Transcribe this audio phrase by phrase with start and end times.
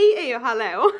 [0.00, 0.82] Hej är ju hallå.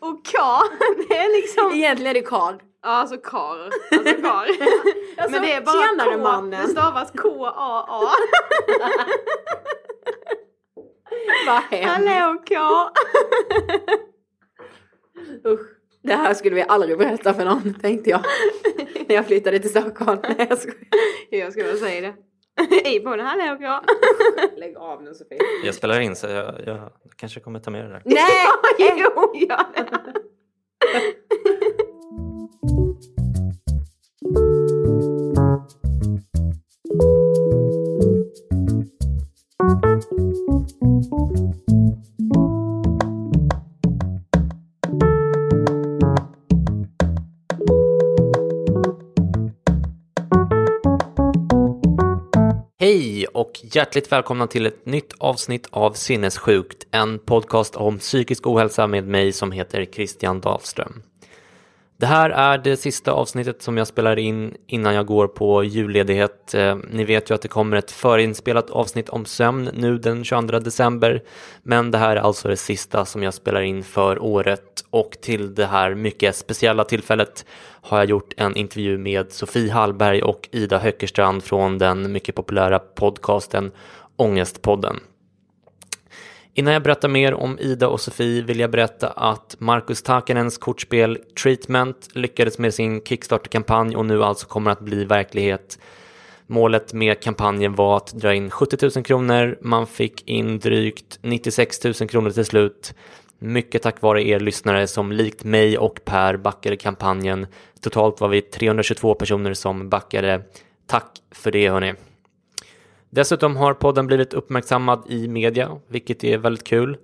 [0.00, 0.38] Och K,
[1.08, 1.72] det är liksom...
[1.72, 2.54] Egentligen är det Karl.
[2.82, 3.70] Ja, alltså kar.
[3.90, 4.46] Alltså kar.
[5.16, 6.22] Alltså, Men det är bara tjenare, K.
[6.22, 6.66] mannen.
[6.66, 8.10] Det stavas K-A-A.
[11.46, 11.88] Vad hemskt.
[11.88, 12.54] Hallå K.
[15.48, 15.60] Usch.
[16.02, 18.24] Det här skulle vi aldrig berätta för någon tänkte jag.
[19.08, 20.20] När jag flyttade till Stockholm.
[20.22, 20.76] Nej jag skojar.
[21.30, 22.14] Jag ska väl säga det.
[22.84, 23.86] Hej på det, hallå K.
[24.56, 25.38] Lägg av nu Sofie.
[25.64, 28.02] Jag spelar in så jag, jag kanske kommer ta med det där.
[28.04, 28.46] Nej!
[28.98, 30.14] Jo, gör det.
[52.82, 58.86] Hej och hjärtligt välkomna till ett nytt avsnitt av Sinnessjukt, en podcast om psykisk ohälsa
[58.86, 61.02] med mig som heter Christian Dahlström.
[62.00, 66.54] Det här är det sista avsnittet som jag spelar in innan jag går på julledighet.
[66.54, 70.58] Eh, ni vet ju att det kommer ett förinspelat avsnitt om sömn nu den 22
[70.58, 71.22] december.
[71.62, 75.54] Men det här är alltså det sista som jag spelar in för året och till
[75.54, 77.44] det här mycket speciella tillfället
[77.80, 82.78] har jag gjort en intervju med Sofie Hallberg och Ida Höckerstrand från den mycket populära
[82.78, 83.72] podcasten
[84.16, 85.00] Ångestpodden.
[86.60, 91.18] Innan jag berättar mer om Ida och Sofie vill jag berätta att Marcus Takanens kortspel
[91.42, 95.78] Treatment lyckades med sin Kickstarter-kampanj och nu alltså kommer att bli verklighet.
[96.46, 99.58] Målet med kampanjen var att dra in 70 000 kronor.
[99.60, 102.94] Man fick in drygt 96 000 kronor till slut.
[103.38, 107.46] Mycket tack vare er lyssnare som likt mig och Per backade kampanjen.
[107.80, 110.42] Totalt var vi 322 personer som backade.
[110.86, 111.94] Tack för det hörni.
[113.12, 116.96] Dessutom har podden blivit uppmärksammad i media, vilket är väldigt kul.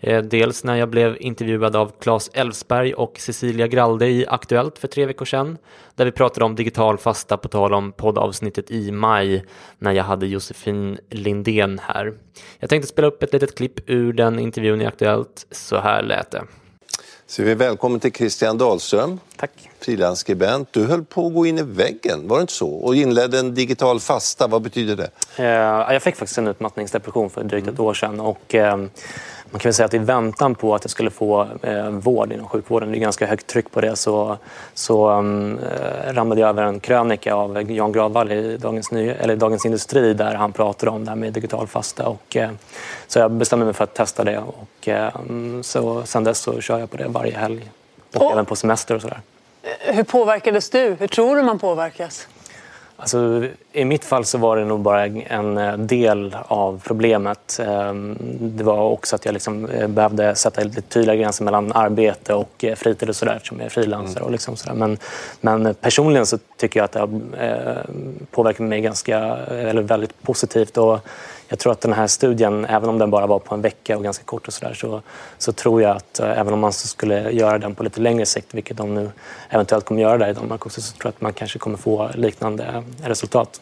[0.00, 4.88] Eh, dels när jag blev intervjuad av Claes Elfsberg och Cecilia Gralde i Aktuellt för
[4.88, 5.58] tre veckor sedan,
[5.94, 9.44] där vi pratade om digital fasta på tal om poddavsnittet i maj
[9.78, 12.14] när jag hade Josefin Lindén här.
[12.58, 15.46] Jag tänkte spela upp ett litet klipp ur den intervjun i Aktuellt.
[15.50, 16.42] Så här lät det.
[17.26, 19.70] Så vi välkommen till Christian Dahlström, Tack.
[19.80, 20.68] frilansskribent.
[20.72, 22.70] Du höll på att gå in i väggen, var det inte så?
[22.70, 25.10] Och inledde en digital fasta, vad betyder det?
[25.36, 29.68] Eh, Jag fick faktiskt en utmattningsdepression för drygt ett år sedan och eh, man kan
[29.68, 32.98] väl säga att i väntan på att jag skulle få eh, vård inom sjukvården, det
[32.98, 34.36] är ganska högt tryck på det, så,
[34.74, 35.58] så um,
[36.06, 40.34] ramlade jag över en krönika av Jan Gradvall i Dagens, Ny- eller Dagens Industri där
[40.34, 42.06] han pratade om det här med digital fasta.
[42.08, 42.50] Och, eh,
[43.06, 46.60] så jag bestämde mig för att testa det och eh, mm, så, sen dess så
[46.60, 47.70] kör jag på det varje helg
[48.14, 49.20] och Och- även på semester och sådär.
[49.80, 50.96] Hur påverkades du?
[51.00, 52.28] Hur tror du man påverkas?
[52.96, 57.60] Alltså, I mitt fall så var det nog bara en eh, del av problemet.
[57.66, 62.34] Ehm, Det var också att jag liksom eh, behövde sätta lite tydligare gränser mellan arbete
[62.34, 64.24] och eh, fritid och sådär eftersom jag är frilansare.
[64.24, 64.74] Och liksom sådär.
[64.74, 64.98] Men,
[65.40, 67.84] men personligen så tycker jag att det har eh,
[68.30, 70.76] påverkat mig ganska, eller väldigt positivt.
[70.76, 70.98] Och
[71.50, 74.02] jag tror att den här studien, även om den bara var på en vecka och
[74.02, 75.02] ganska kort och sådär, så,
[75.38, 78.54] så tror jag att eh, även om man skulle göra den på lite längre sikt,
[78.54, 79.10] vilket de nu
[79.48, 82.10] eventuellt kommer göra där i Danmark också, så tror jag att man kanske kommer få
[82.14, 83.60] liknande resultat.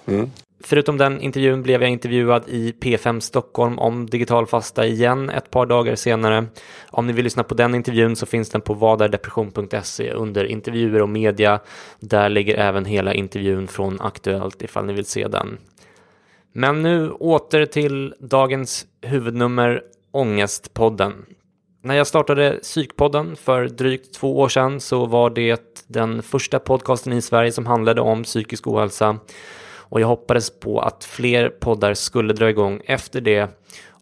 [0.61, 5.67] Förutom den intervjun blev jag intervjuad i P5 Stockholm om digital fasta igen ett par
[5.67, 6.47] dagar senare.
[6.91, 11.09] Om ni vill lyssna på den intervjun så finns den på vadardepression.se under intervjuer och
[11.09, 11.61] media.
[12.01, 15.59] Där ligger även hela intervjun från Aktuellt ifall ni vill se den.
[16.59, 19.83] Men nu åter till dagens huvudnummer,
[20.13, 21.25] Ångestpodden.
[21.83, 27.13] När jag startade Psykpodden för drygt två år sedan så var det den första podcasten
[27.13, 29.19] i Sverige som handlade om psykisk ohälsa.
[29.91, 33.49] och jag hoppades på att fler poddar skulle dra igång efter det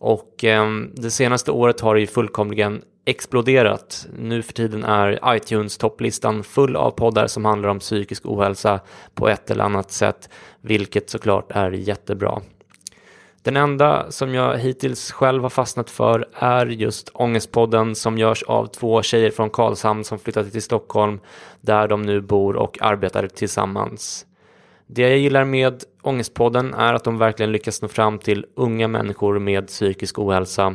[0.06, 4.06] och eh, det senaste året har det ju fullkomligen exploderat.
[4.18, 8.80] Nu för tiden är iTunes topplistan full av poddar som handlar om psykisk ohälsa
[9.14, 10.30] på ett eller annat sätt,
[10.60, 12.40] vilket såklart är jättebra.
[13.42, 18.66] Den enda som jag hittills själv har fastnat för är just Ångestpodden som görs av
[18.66, 21.20] två tjejer från Karlshamn som flyttade till Stockholm
[21.60, 24.25] där de nu bor och arbetar tillsammans.
[24.86, 29.38] Det jag gillar med Ångestpodden är att de verkligen lyckas nå fram till unga människor
[29.38, 30.74] med psykisk ohälsa.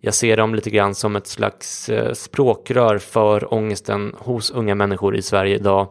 [0.00, 5.16] Jag ser dem lite grann som ett slags eh, språkrör för ångesten hos unga människor
[5.16, 5.88] i Sverige idag.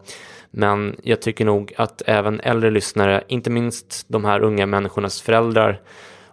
[0.51, 5.81] Men jag tycker nog att även äldre lyssnare, inte minst de här unga människornas föräldrar,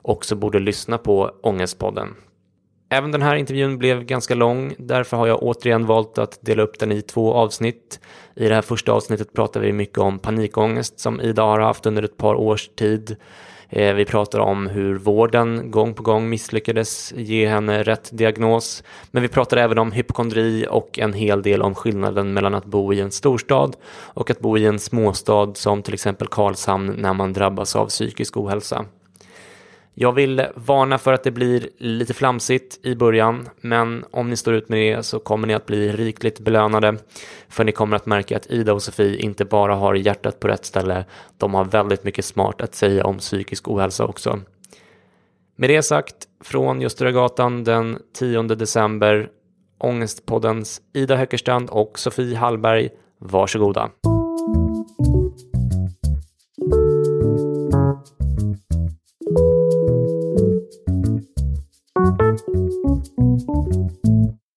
[0.03, 2.15] också borde lyssna på Ångestpodden.
[2.93, 6.79] Även den här intervjun blev ganska lång, därför har jag återigen valt att dela upp
[6.79, 8.01] den i två avsnitt.
[8.35, 12.03] I det här första avsnittet pratar vi mycket om panikångest som Ida har haft under
[12.03, 13.17] ett par års tid.
[13.69, 18.85] Eh, vi pratar om hur vården gång på gång misslyckades ge henne rätt diagnos.
[19.11, 22.93] Men vi pratar även om hypokondri och en hel del om skillnaden mellan att bo
[22.93, 27.33] i en storstad och att bo i en småstad som till exempel Karlshamn när man
[27.33, 28.85] drabbas av psykisk ohälsa.
[29.95, 34.55] Jag vill varna för att det blir lite flamsigt i början, men om ni står
[34.55, 36.97] ut med det så kommer ni att bli rikligt belönade.
[37.49, 40.65] För ni kommer att märka att Ida och Sofie inte bara har hjärtat på rätt
[40.65, 41.05] ställe,
[41.39, 44.41] de har väldigt mycket smart att säga om psykisk ohälsa också.
[45.57, 49.29] Med det sagt, från Ljusteragatan den 10 december,
[49.79, 52.89] Ångestpoddens Ida Höckerstrand och Sofie Hallberg,
[53.19, 53.91] varsågoda.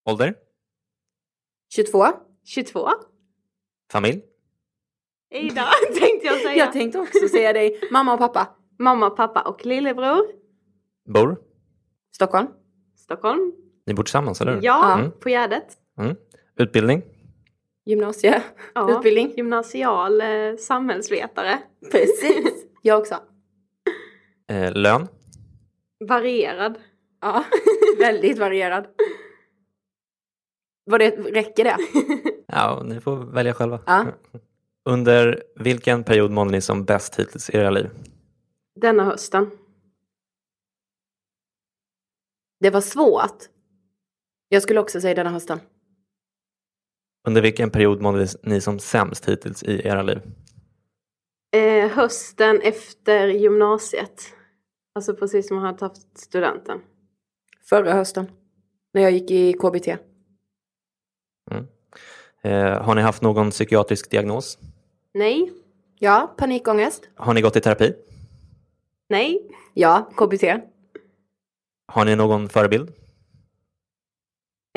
[0.05, 0.35] Ålder?
[1.75, 2.05] 22.
[2.43, 2.89] 22.
[3.91, 4.21] Familj?
[5.33, 5.65] Ida
[5.99, 6.55] tänkte jag säga.
[6.55, 8.47] Jag tänkte också säga dig mamma och pappa.
[8.79, 10.25] Mamma, pappa och lillebror.
[11.13, 11.37] Bor?
[12.15, 12.47] Stockholm.
[12.95, 13.53] Stockholm.
[13.85, 14.61] Ni bor tillsammans, eller hur?
[14.63, 15.11] Ja, Mm.
[15.19, 15.77] på Gärdet.
[15.97, 16.15] Mm.
[16.57, 17.01] Utbildning?
[17.85, 18.43] Gymnasie.
[18.75, 18.97] Ja.
[18.97, 19.33] Utbildning.
[19.37, 21.59] Gymnasial eh, samhällsvetare.
[21.91, 22.65] Precis.
[22.81, 23.15] Jag också.
[24.49, 25.07] Eh, lön?
[26.07, 26.79] Varierad.
[27.21, 27.43] Ja,
[27.99, 28.87] väldigt varierad.
[30.85, 31.77] Vad det, räcker det?
[32.47, 33.79] Ja, ni får välja själva.
[33.85, 34.05] Ja.
[34.89, 37.89] Under vilken period mådde ni som bäst hittills i era liv?
[38.81, 39.51] Denna hösten.
[42.59, 43.43] Det var svårt.
[44.49, 45.59] Jag skulle också säga denna hösten.
[47.27, 50.21] Under vilken period mådde ni som sämst hittills i era liv?
[51.55, 54.33] Eh, hösten efter gymnasiet.
[54.95, 56.81] Alltså precis som jag hade haft studenten.
[57.69, 58.27] Förra hösten.
[58.93, 59.87] När jag gick i KBT.
[62.43, 64.57] Eh, har ni haft någon psykiatrisk diagnos?
[65.13, 65.51] Nej.
[65.99, 67.09] Ja, panikångest.
[67.15, 67.93] Har ni gått i terapi?
[69.09, 69.41] Nej.
[69.73, 70.43] Ja, KBT.
[71.87, 72.91] Har ni någon förebild?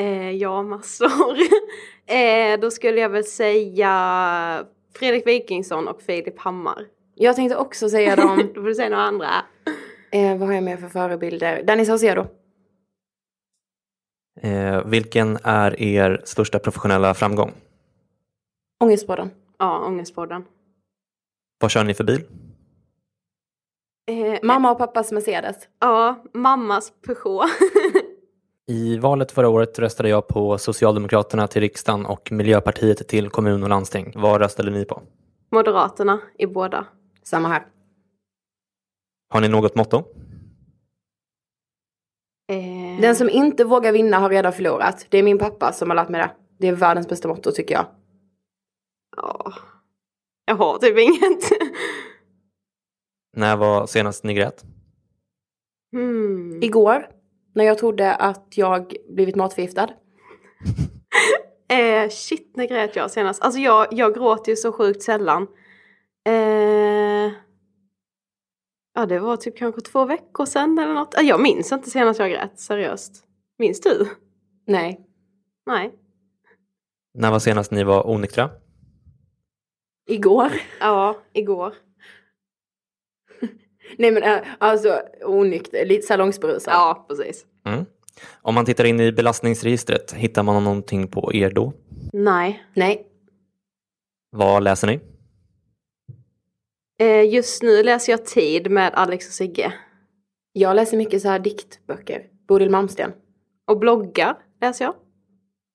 [0.01, 1.37] Eh, ja, massor.
[2.05, 6.85] eh, då skulle jag väl säga Fredrik Wikingsson och Filip Hammar.
[7.15, 8.37] Jag tänkte också säga dem.
[8.55, 9.29] Då får du säga några andra.
[10.11, 11.63] eh, vad har jag mer för förebilder?
[11.63, 12.27] Danny Saucedo.
[14.41, 17.53] Eh, vilken är er största professionella framgång?
[18.83, 19.31] Ångestpodden.
[19.57, 20.45] Ja, Ångestpodden.
[21.59, 22.21] Vad kör ni för bil?
[24.11, 25.55] Eh, Mamma och pappas Mercedes.
[25.79, 27.49] Ja, mammas Peugeot.
[28.67, 33.69] I valet förra året röstade jag på Socialdemokraterna till riksdagen och Miljöpartiet till kommun och
[33.69, 34.13] landsting.
[34.15, 35.01] Vad röstade ni på?
[35.51, 36.85] Moderaterna i båda.
[37.23, 37.65] Samma här.
[39.29, 40.03] Har ni något motto?
[42.49, 45.05] Eh, Den som inte vågar vinna har redan förlorat.
[45.09, 46.31] Det är min pappa som har lärt mig det.
[46.57, 47.85] Det är världens bästa motto tycker jag.
[49.17, 49.53] Ja.
[50.45, 51.51] Jag har typ inget.
[53.37, 54.63] När var senast ni grät?
[55.91, 56.63] Hmm.
[56.63, 57.09] Igår,
[57.55, 59.89] när jag trodde att jag blivit matförgiftad.
[61.71, 63.41] Eh, shit, när grät jag senast?
[63.41, 65.47] Alltså jag, jag gråter ju så sjukt sällan.
[66.27, 66.98] Eh,
[68.99, 71.15] ja, det var typ kanske två veckor sedan eller något.
[71.21, 73.23] Jag minns inte senast jag grät, seriöst.
[73.57, 74.07] Minns du?
[74.67, 74.99] Nej.
[75.65, 75.93] Nej.
[77.13, 78.49] När var senast ni var onyktra?
[80.09, 80.51] Igår.
[80.79, 81.73] Ja, igår.
[83.97, 86.73] Nej men äh, alltså onykter, lite salongsberusad.
[86.73, 87.45] Ja, precis.
[87.65, 87.85] Mm.
[88.41, 91.73] Om man tittar in i belastningsregistret, hittar man någonting på er då?
[92.13, 92.63] Nej.
[92.73, 93.07] Nej.
[94.31, 94.99] Vad läser ni?
[96.99, 99.73] Eh, just nu läser jag Tid med Alex och Sigge.
[100.53, 102.23] Jag läser mycket så här diktböcker.
[102.47, 103.11] Bodil Malmsten.
[103.67, 104.95] Och bloggar läser jag.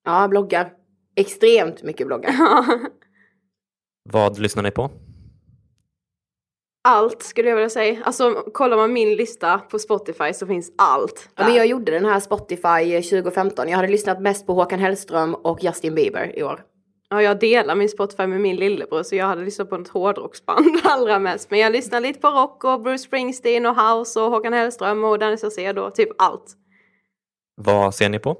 [0.04, 0.72] Ja, bloggar.
[1.16, 2.34] Extremt mycket bloggar.
[4.10, 4.90] Vad lyssnar ni på?
[6.84, 8.02] allt skulle jag vilja säga.
[8.04, 11.30] Alltså kollar man min lista på Spotify så finns allt.
[11.36, 13.68] Ja, men jag gjorde den här Spotify 2015.
[13.68, 16.64] Jag hade lyssnat mest på Håkan Hellström och Justin Bieber i år.
[17.08, 20.66] Ja, jag delar min Spotify med min lillebror så jag hade lyssnat på ett hårdrocksband
[20.84, 21.50] allra mest.
[21.50, 25.18] Men jag lyssnar lite på rock och Bruce Springsteen och House och Håkan Hellström och
[25.18, 26.52] Danny Saucedo, typ allt.
[27.56, 28.36] Vad ser ni på?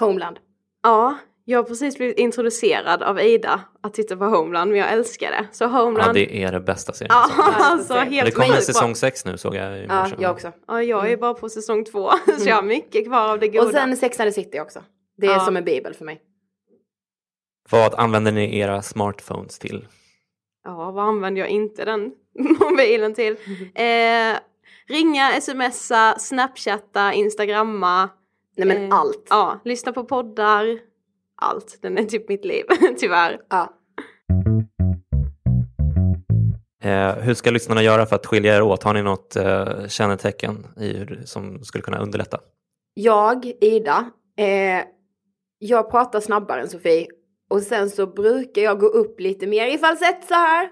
[0.00, 0.38] Homeland.
[0.82, 5.30] Ja, jag har precis blivit introducerad av Ida att titta på Homeland, men jag älskar
[5.30, 5.46] det.
[5.52, 7.14] Så Ja, Homeland, det är det bästa serien.
[7.14, 7.28] ja,
[7.60, 10.16] alltså det helt kommer sjukt säsong sex nu såg jag i Ja, morse.
[10.18, 10.52] jag också.
[10.68, 13.64] Ja, jag är bara på säsong två, så jag har mycket kvar av det goda.
[13.66, 14.80] Och sen Sex and the City också.
[15.16, 15.40] Det är Ja.
[15.40, 16.20] som en bibel för mig.
[17.72, 19.86] Vad använder ni era smartphones till?
[20.64, 22.12] Ja, vad använder jag inte den
[22.60, 23.36] mobilen till?
[23.74, 24.36] Eh,
[24.88, 28.08] ringa, smsa, snapchatta, instagramma.
[28.56, 29.26] Nej men eh, allt.
[29.30, 30.78] Ja, lyssna på poddar.
[31.42, 31.78] Allt.
[31.82, 32.64] Den är typ mitt liv,
[32.98, 33.40] tyvärr.
[33.48, 33.72] Ja.
[36.82, 38.82] Eh, hur ska lyssnarna göra för att skilja er åt?
[38.82, 42.38] Har ni något eh, kännetecken i, hur- som skulle kunna underlätta?
[42.94, 44.84] Jag, Ida, eh,
[45.58, 47.06] jag pratar snabbare än Sofie.
[47.52, 50.70] Och sen så brukar jag gå upp lite mer i falsett så här.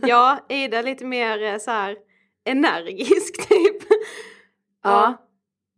[0.08, 1.96] Ja, Ida är lite mer eh, så här
[2.44, 3.82] energisk typ.
[4.84, 5.26] Ja.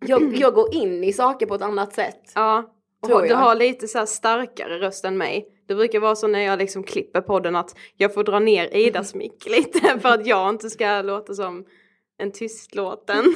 [0.06, 2.32] Jag, jag går in i saker på ett annat sätt.
[2.34, 5.48] Ja, och du har lite så här starkare röst än mig.
[5.68, 9.14] Det brukar vara så när jag liksom klipper podden att jag får dra ner Idas
[9.14, 11.64] mick lite för att jag inte ska låta som
[12.18, 13.34] en tystlåten.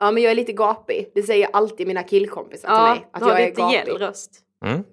[0.00, 1.10] Ja men jag är lite gapig.
[1.14, 3.08] Det säger alltid mina killkompisar till ja, mig.
[3.12, 4.42] Att du har jag är lite gäll röst.
[4.64, 4.84] Mm.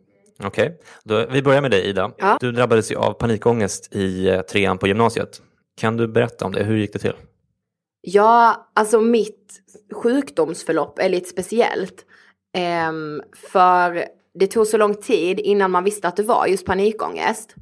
[0.43, 2.11] Okej, Då- vi börjar med dig Ida.
[2.17, 2.37] Ja.
[2.41, 5.41] Du drabbades ju av panikångest i eh, trean på gymnasiet.
[5.77, 6.63] Kan du berätta om det?
[6.63, 7.13] Hur gick det till?
[8.01, 9.59] Ja, alltså mitt
[9.93, 12.05] sjukdomsförlopp är lite speciellt.
[12.57, 13.21] Ehm,
[13.51, 14.05] för
[14.39, 17.55] det tog så lång tid innan man visste att det var just panikångest.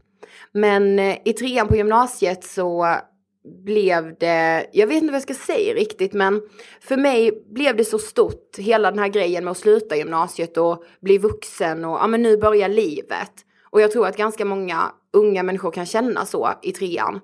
[0.52, 2.96] Men eh, i trean på gymnasiet så
[3.44, 6.42] blev det, jag vet inte vad jag ska säga riktigt men
[6.82, 10.84] för mig blev det så stort hela den här grejen med att sluta gymnasiet och
[11.02, 13.32] bli vuxen och ja men nu börjar livet.
[13.70, 17.20] Och jag tror att ganska många unga människor kan känna så i trean.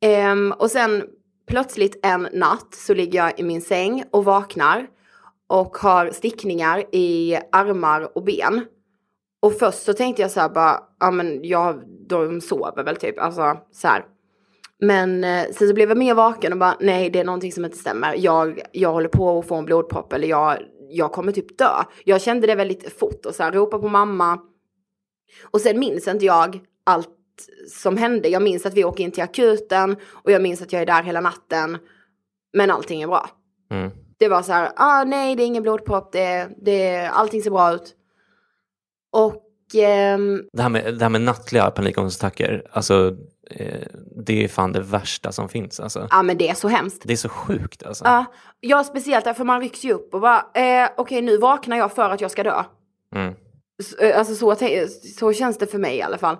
[0.00, 1.04] Ehm, och sen
[1.46, 4.86] plötsligt en natt så ligger jag i min säng och vaknar
[5.46, 8.64] och har stickningar i armar och ben.
[9.42, 13.18] Och först så tänkte jag så här bara, ja men jag, de sover väl typ,
[13.18, 14.04] alltså så här.
[14.80, 17.64] Men eh, sen så blev jag mer vaken och bara, nej det är någonting som
[17.64, 18.14] inte stämmer.
[18.18, 20.58] Jag, jag håller på att få en blodpropp eller jag,
[20.88, 21.84] jag kommer typ dö.
[22.04, 24.38] Jag kände det väldigt fort och så här, ropa på mamma.
[25.50, 27.08] Och sen minns inte jag allt
[27.72, 28.28] som hände.
[28.28, 31.02] Jag minns att vi åker in till akuten och jag minns att jag är där
[31.02, 31.78] hela natten.
[32.52, 33.30] Men allting är bra.
[33.70, 33.90] Mm.
[34.18, 37.72] Det var så här, ah, nej det är ingen blodpropp, det, det, allting ser bra
[37.74, 37.94] ut.
[39.12, 39.44] Och
[39.74, 43.16] ehm, Det här med, det här med nattliga panikångestattacker, alltså
[44.26, 45.80] det är fan det värsta som finns.
[45.80, 46.08] Alltså.
[46.10, 47.02] ja men det är så hemskt.
[47.04, 48.04] Det är så sjukt alltså.
[48.04, 48.24] Ja,
[48.60, 52.10] ja speciellt därför man rycks ju upp och bara, eh, okej nu vaknar jag för
[52.10, 52.62] att jag ska dö.
[53.14, 53.34] Mm.
[53.80, 54.56] S- eh, Alltså så,
[55.18, 56.36] så känns det för mig i alla fall.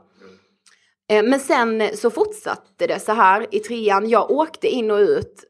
[1.11, 4.09] Eh, Men sen så fortsatte det så här i trean.
[4.09, 5.45] Jag åkte in och ut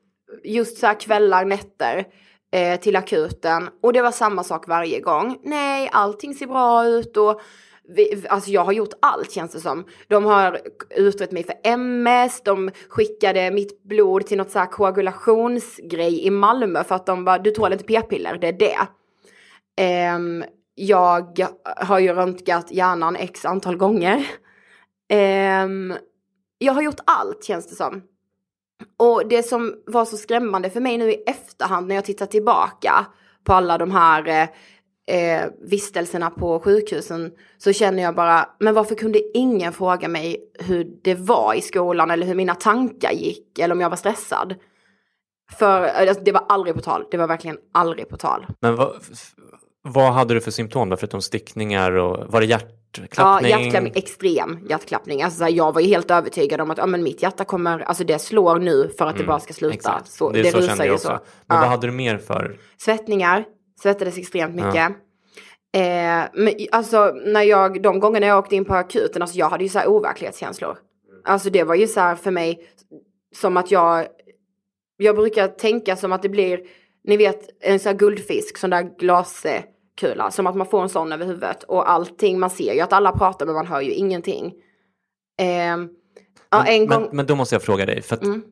[0.44, 2.04] just så här kvällar, nätter
[2.52, 3.68] eh, till akuten.
[3.82, 5.38] Och det var samma sak varje gång.
[5.44, 7.40] Nej, allting ser bra ut och
[7.88, 9.84] vi, alltså jag har gjort allt känns det som.
[10.08, 16.26] De har utrett mig för MS, de skickade mitt blod till något så här koagulationsgrej
[16.26, 18.78] i Malmö för att de bara, du tål inte p-piller, det är det.
[20.16, 24.26] Um, jag har ju röntgat hjärnan x antal gånger.
[25.64, 25.94] Um,
[26.58, 28.02] jag har gjort allt känns det som.
[28.96, 33.06] Och det som var så skrämmande för mig nu i efterhand när jag tittar tillbaka
[33.44, 34.48] på alla de här eh,
[35.08, 40.36] eh, eh, vistelserna på sjukhusen så känner jag bara, men varför kunde ingen fråga mig
[40.58, 44.54] hur det var i skolan eller hur mina tankar gick eller om jag var stressad?
[45.58, 48.46] För alltså, det var aldrig på tal, det var verkligen aldrig på tal.
[48.60, 48.92] Men vad,
[49.82, 53.50] vad hade du för symptom då, förutom stickningar och var det Ja, hjärtklappning?
[53.50, 55.22] hjärtklappning, extrem hjärtklappning.
[55.22, 58.04] Alltså, här, jag var ju helt övertygad om att ja, men mitt hjärta kommer, alltså
[58.04, 59.88] det slår nu för att det bara ska sluta.
[59.88, 60.12] Mm, Exakt.
[60.12, 61.08] Så, det, det så rusar ju så.
[61.08, 61.60] Men Ja.
[61.60, 62.56] vad hade du mer för?
[62.78, 63.44] Svettningar,
[63.82, 64.90] svettades extremt mycket.
[65.74, 69.64] Eh, men alltså när jag, de gångerna jag åkte in på akuten, alltså jag hade
[69.64, 70.78] ju så här overklighetskänslor.
[71.24, 72.68] Alltså det var ju så här för mig
[73.36, 74.06] som att jag,
[74.96, 76.60] jag brukar tänka som att det blir,
[77.04, 81.12] ni vet en sån här guldfisk, sån där glaskula, som att man får en sån
[81.12, 84.54] över huvudet och allting, man ser ju att alla pratar men man hör ju ingenting.
[85.40, 85.76] Eh,
[86.50, 88.42] ja, en men, gång, men då måste jag fråga dig, för att Mm.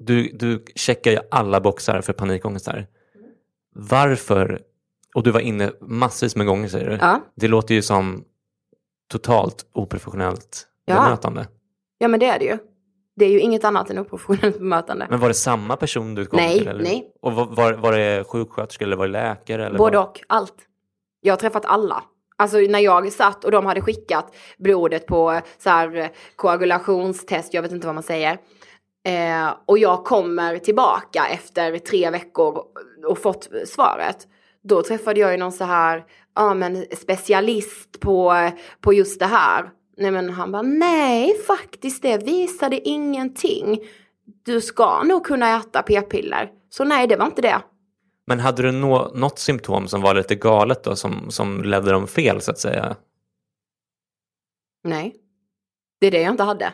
[0.00, 2.86] du, du checkar ju alla boxar för panikångest här.
[3.78, 4.60] Varför,
[5.14, 8.24] och du var inne massvis med gånger säger du, ja, det låter ju som
[9.10, 11.02] totalt oprofessionellt Ja.
[11.02, 11.48] bemötande.
[11.98, 12.58] ja men det är det ju.
[13.16, 15.06] Det är ju inget annat än oprofessionellt bemötande.
[15.10, 16.68] Men var det samma person du kom Nej, till?
[16.68, 16.82] Eller?
[16.82, 17.12] nej.
[17.22, 19.66] Och var, var, det sjuksköterska eller var det läkare?
[19.66, 20.04] Eller Både var...
[20.04, 20.54] och, allt.
[21.20, 22.02] Jag har träffat alla.
[22.36, 27.62] Alltså när jag satt och de hade skickat blodet på så här eh, koagulationstest, jag
[27.62, 28.38] vet inte vad man säger.
[29.06, 32.62] Eh, och jag kommer tillbaka efter tre veckor
[33.06, 34.28] och fått svaret.
[34.62, 39.70] Då träffade jag ju någon så här, ja men specialist på, på just det här.
[39.96, 43.78] Nej men han bara, nej faktiskt det visade ingenting.
[44.44, 46.50] Du ska nog kunna äta p-piller.
[46.70, 47.62] Så nej, det var inte det.
[48.26, 52.06] Men hade du nå, något symptom som var lite galet då, som, som ledde dem
[52.06, 52.96] fel så att säga?
[54.84, 55.16] Nej.
[56.00, 56.72] Det är det jag inte hade.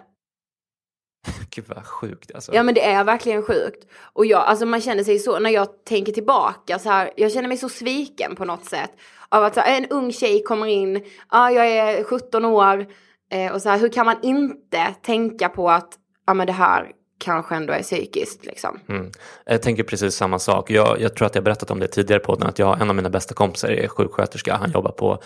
[1.50, 2.54] Gud vad sjukt alltså.
[2.54, 3.86] Ja men det är verkligen sjukt.
[4.12, 7.48] Och jag, alltså man känner sig så, när jag tänker tillbaka så här, jag känner
[7.48, 8.90] mig så sviken på något sätt.
[9.28, 12.86] Av att här, en ung tjej kommer in, ja ah, jag är 17 år,
[13.30, 15.94] eh, och så här, hur kan man inte tänka på att,
[16.26, 18.80] ja men det här kanske ändå är psykiskt liksom.
[18.88, 19.10] Mm.
[19.44, 20.70] Jag tänker precis samma sak.
[20.70, 22.96] Jag, jag tror att jag berättat om det tidigare på podden, att jag, en av
[22.96, 24.54] mina bästa kompisar är sjuksköterska.
[24.54, 25.22] Han jobbar på,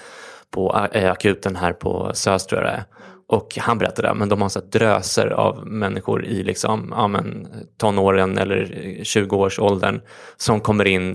[0.51, 2.85] på äh, akuten här på Sös tror jag det är.
[3.29, 8.39] Och han berättade, men de har så dröser av människor i liksom, ja, men, tonåren
[8.39, 8.65] eller
[9.03, 10.01] 20-årsåldern
[10.37, 11.11] som kommer in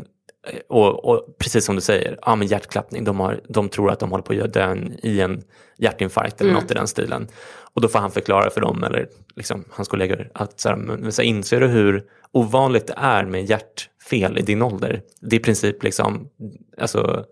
[0.47, 3.99] eh, och, och precis som du säger, ja, men hjärtklappning, de, har, de tror att
[3.99, 5.41] de håller på att dö i en
[5.77, 6.61] hjärtinfarkt eller Mm.
[6.63, 7.27] något i den stilen.
[7.73, 11.11] Och då får han förklara för dem, eller liksom, hans kollegor, att så här, men,
[11.11, 15.01] så här, inser du hur ovanligt det är med hjärtfel i din ålder?
[15.21, 16.29] Det är i princip liksom,
[16.77, 17.25] alltså,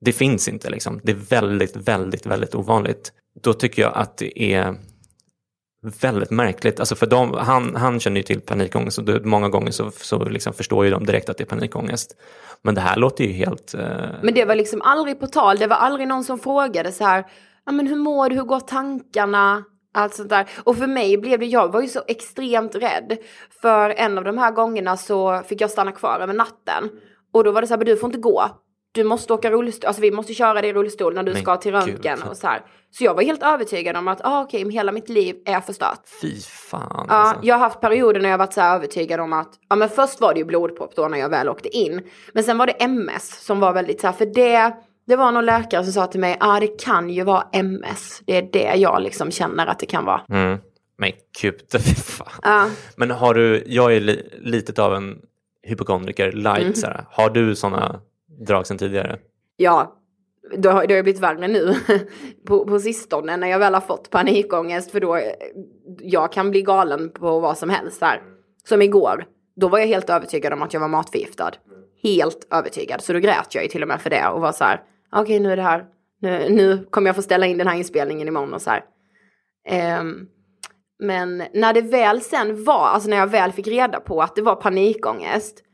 [0.00, 1.00] det finns inte liksom.
[1.02, 3.12] Det är väldigt, väldigt, väldigt ovanligt.
[3.42, 4.74] Då tycker jag att det är
[6.00, 6.80] väldigt märkligt.
[6.80, 10.24] Alltså för dem, han, han känner ju till panikångest och det, många gånger så, så
[10.24, 12.16] liksom förstår ju de direkt att det är panikångest.
[12.62, 13.74] Men det här låter ju helt...
[13.74, 13.80] Eh,
[14.22, 17.24] Men det var liksom aldrig på tal, det var aldrig någon som frågade så här,
[17.66, 19.64] ja men hur mår du, hur går tankarna?
[19.94, 20.48] Allt sånt där.
[20.64, 23.18] Och för mig blev det, jag var ju så extremt rädd.
[23.62, 26.90] För en av de här gångerna så fick jag stanna kvar över natten.
[27.32, 28.50] Och då var det så här, men du får inte gå.
[28.92, 31.56] Du måste åka rullstol, alltså vi måste köra dig i rullstol när du Men ska
[31.56, 31.86] till gud.
[31.88, 32.62] röntgen och så här.
[32.90, 36.00] Så jag var helt övertygad om att, ah, okej, hela mitt liv är förstört.
[36.20, 37.06] fy fan.
[37.08, 37.46] Ja, alltså.
[37.46, 40.20] jag har haft perioder när jag varit så här övertygad om att, ja men först
[40.20, 42.00] var det ju blodpropp då när jag väl åkte in.
[42.32, 45.44] Men sen var det MS som var väldigt så här, för det, det var någon
[45.46, 48.20] läkare som sa till mig, ja ah, det kan ju vara MS.
[48.26, 50.20] Det är det jag liksom känner att det kan vara.
[50.30, 50.58] Mm.
[50.98, 52.28] Men gud, fy fan.
[52.42, 52.66] Ja.
[52.96, 55.18] Men har du, jag är li, lite av en
[55.62, 56.74] hypokondriker light, Mm.
[56.74, 57.04] så här.
[57.10, 58.00] har du sådana
[58.46, 59.18] drag sedan tidigare?
[59.56, 59.98] Ja,
[60.56, 61.74] det har, det har blivit värre nu
[62.46, 65.32] på, på sistone när jag väl har fått panikångest för då eh,
[65.98, 68.22] jag kan bli galen på vad som helst här.
[68.64, 71.52] Som igår, då var jag helt övertygad om att jag var matförgiftad.
[72.02, 74.64] Helt övertygad, så då grät jag ju till och med för det och var så
[74.64, 75.84] här, okej nu är det här,
[76.20, 78.84] nu, nu kommer jag få ställa in den här inspelningen imorgon och så här.
[80.00, 80.28] Um,
[80.98, 84.42] men när det väl sen var, alltså när jag väl fick reda på att det
[84.42, 85.64] var panikångest,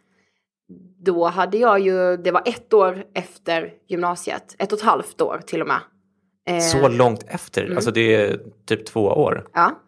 [1.05, 5.41] då hade jag ju, det var ett år efter gymnasiet, ett och ett halvt år
[5.47, 5.81] till och med.
[6.49, 7.77] Eh, Så långt efter, mm.
[7.77, 9.47] alltså det är typ två år.
[9.53, 9.81] Ja,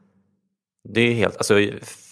[0.89, 1.55] Det är helt, alltså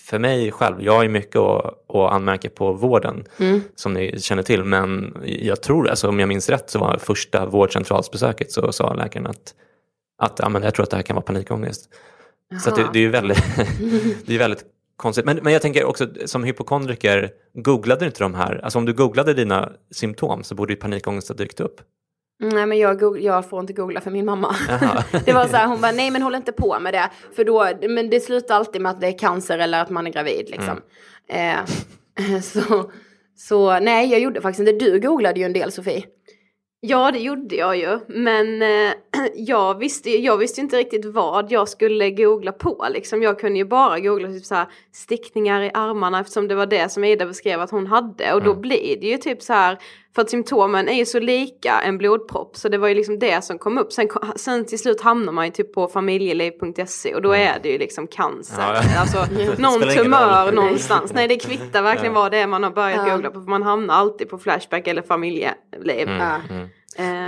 [0.09, 3.61] för mig själv, jag har ju mycket att, att anmärka på vården Mm.
[3.74, 7.46] som ni känner till, men jag tror, alltså om jag minns rätt så var första
[7.46, 9.55] vårdcentralsbesöket så sa läkaren att,
[10.18, 11.88] att ja, men jag tror att det här kan vara panikångest.
[12.62, 12.90] Så att det, Jaha.
[12.92, 13.44] det är ju väldigt,
[14.27, 14.64] det är väldigt
[14.96, 15.24] konstigt.
[15.24, 19.35] Men, men jag tänker också som hypokondriker, googlade inte de här, alltså om du googlade
[19.35, 21.80] dina symptom så borde ju panikångest ha dykt upp.
[22.40, 24.57] nej men jag, goog- jag får inte googla för min mamma.
[25.24, 27.11] Det var så här, hon bara, nej men håll inte på med det.
[27.37, 30.11] För då, men det slutar alltid med att det är cancer eller att man är
[30.11, 30.80] gravid liksom.
[31.28, 32.90] Eh, så,
[33.37, 36.04] så nej, jag gjorde faktiskt inte, du googlade ju en del Sofie.
[36.87, 37.99] Ja, det gjorde jag ju.
[38.07, 38.92] Men eh,
[39.35, 42.87] jag, visste, jag visste inte riktigt vad jag skulle googla på.
[42.90, 43.23] Liksom.
[43.23, 46.88] Jag kunde ju bara googla typ så här, stickningar i armarna eftersom det var det
[46.88, 48.35] som Ida beskrev att hon hade.
[48.35, 49.79] Och då blir det ju typ så här,
[50.14, 52.57] för att symptomen är ju så lika en blodpropp.
[52.57, 53.92] Så det var ju liksom det som kom upp.
[53.92, 57.79] Sen, sen till slut hamnar man ju typ på familjeliv.se och då är det ju
[57.79, 58.62] liksom cancer.
[58.62, 59.00] Ja, ja.
[59.00, 59.27] Alltså
[59.62, 61.12] någon tumör någonstans.
[61.14, 63.12] Nej det kvittar verkligen vad det är man har börjat Ja.
[63.14, 63.40] googla på.
[63.40, 66.09] För man hamnar alltid på Flashback eller familjeliv.
[66.18, 66.37] Ja.
[66.50, 66.68] Mm.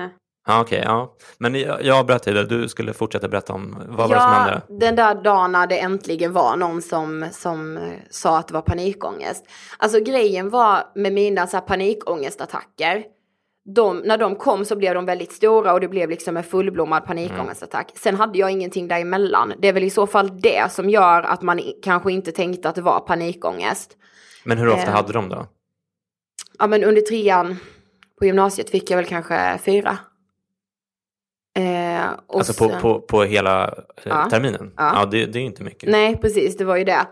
[0.05, 0.11] Eh,
[0.49, 1.15] Ja, okej, ja.
[1.39, 4.63] Men jag, jag bröt dig du skulle fortsätta berätta om, vad var det som hände?
[4.69, 8.63] den där dagen när det äntligen var någon som, som eh, sa att det var
[8.63, 9.45] panikångest.
[9.79, 13.05] Alltså grejen var med mina så här panikångestattacker.
[13.75, 17.05] De, när de kom så blev de väldigt stora och det blev liksom en fullblommad
[17.07, 17.93] panikångestattack.
[17.95, 19.53] Sen hade jag ingenting däremellan.
[19.59, 22.75] Det är väl i så fall det som gör att man kanske inte tänkte att
[22.75, 23.97] det var panikångest.
[24.45, 24.95] Men hur ofta Eh.
[24.97, 25.47] hade de då?
[26.59, 27.57] Ja men under trean
[28.19, 29.99] på gymnasiet fick jag väl kanske fyra.
[31.57, 33.73] Eh, Alltså på, sen- på, på hela eh,
[34.05, 34.29] Ja.
[34.31, 34.73] terminen?
[34.77, 34.93] Ja.
[34.95, 35.91] Ja, det, det är inte mycket.
[35.91, 37.07] Nej, precis, det var ju det.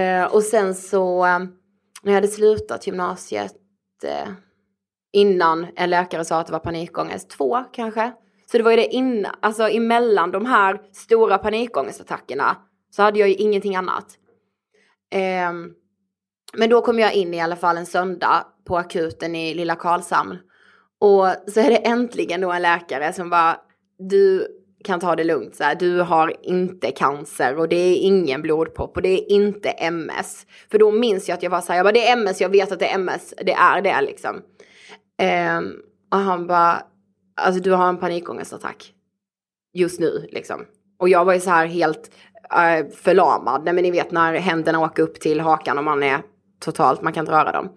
[0.00, 3.52] Eh, och sen så, eh, när jag hade slutat gymnasiet,
[4.04, 4.28] eh,
[5.12, 8.12] innan en läkare sa att det var panikångest, två kanske.
[8.50, 12.56] Så det var ju det innan, alltså emellan de här stora panikångestattackerna
[12.90, 14.06] så hade jag ju ingenting annat.
[15.14, 15.70] Ehm,
[16.56, 20.38] men då kom jag in i alla fall en söndag på akuten i Lilla Karlshamn.
[21.00, 23.56] Och så är det äntligen då en läkare som bara,
[23.98, 24.46] du
[24.84, 25.74] kan ta det lugnt så här.
[25.74, 30.46] du har inte cancer och det är ingen blodpropp och det är inte MS.
[30.70, 32.48] För då minns jag att jag var så här, jag bara det är MS, jag
[32.48, 34.42] vet att det är MS, det är det liksom.
[35.58, 36.82] Um, och han bara,
[37.36, 38.92] alltså du har en panikångestattack.
[39.72, 40.64] Just nu liksom.
[40.98, 42.10] Och jag var ju så här helt
[42.52, 43.64] uh, förlamad.
[43.64, 46.22] Nej men ni vet när händerna åker upp till hakan och man är
[46.60, 47.68] totalt, man kan inte röra dem.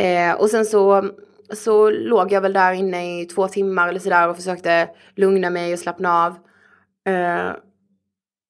[0.00, 1.10] Uh, och sen så,
[1.52, 5.72] så låg jag väl där inne i två timmar eller sådär och försökte lugna mig
[5.72, 6.32] och slappna av.
[7.12, 7.50] Eh,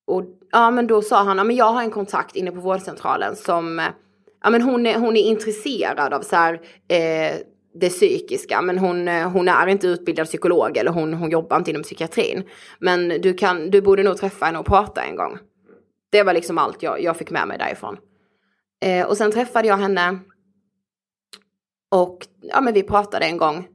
[0.06, 3.36] och ja men då sa han, ja men jag har en kontakt inne på vårdcentralen
[3.36, 3.82] som,
[4.42, 6.54] ja men hon är, hon är intresserad av så här,
[6.88, 7.36] eh,
[7.80, 11.70] det psykiska men hon, eh, hon är inte utbildad psykolog eller hon, hon jobbar inte
[11.70, 12.44] inom psykiatrin.
[12.78, 15.38] Men du, kan, du borde nog träffa henne och prata en gång.
[16.10, 17.96] Det var liksom allt jag, jag fick med mig därifrån.
[18.84, 20.18] Eh, och sen träffade jag henne.
[21.90, 23.68] Och ja, men vi pratade en gång.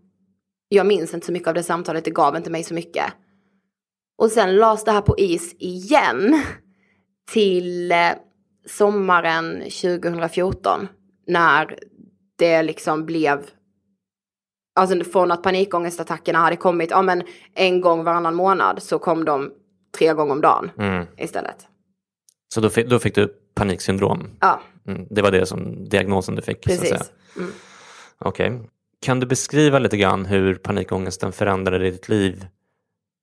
[0.69, 3.05] Jag minns inte så mycket av det samtalet, det gav inte mig så mycket.
[4.17, 6.41] Och sen lades det här på is igen.
[7.31, 7.97] Till eh,
[8.67, 10.87] sommaren 2014.
[11.27, 11.77] När
[12.37, 13.45] det liksom blev
[14.75, 17.23] Alltså från att panikångestattackerna hade kommit, ja men
[17.55, 19.51] en gång varannan månad så kom de
[19.97, 21.05] tre gånger om dagen Mm.
[21.17, 21.67] istället.
[22.53, 24.27] Så då fick, då fick du paniksyndrom?
[24.39, 25.07] Ja, Mm.
[25.09, 26.63] Det var det som diagnosen du fick?
[26.65, 26.97] Så att säga.
[26.97, 27.11] precis.
[27.37, 27.51] Mm.
[28.25, 28.59] Okej.
[29.01, 32.47] Kan du beskriva lite grann hur panikångesten förändrade ditt liv?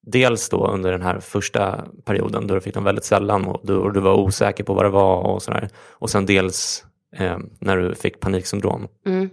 [0.06, 3.76] Dels då under den här första perioden då du fick den väldigt sällan och du,
[3.76, 5.68] och du var osäker på vad det var och sådär.
[5.76, 6.84] Och sen dels
[7.16, 8.88] eh, när du fick paniksyndrom.
[9.06, 9.30] Mm.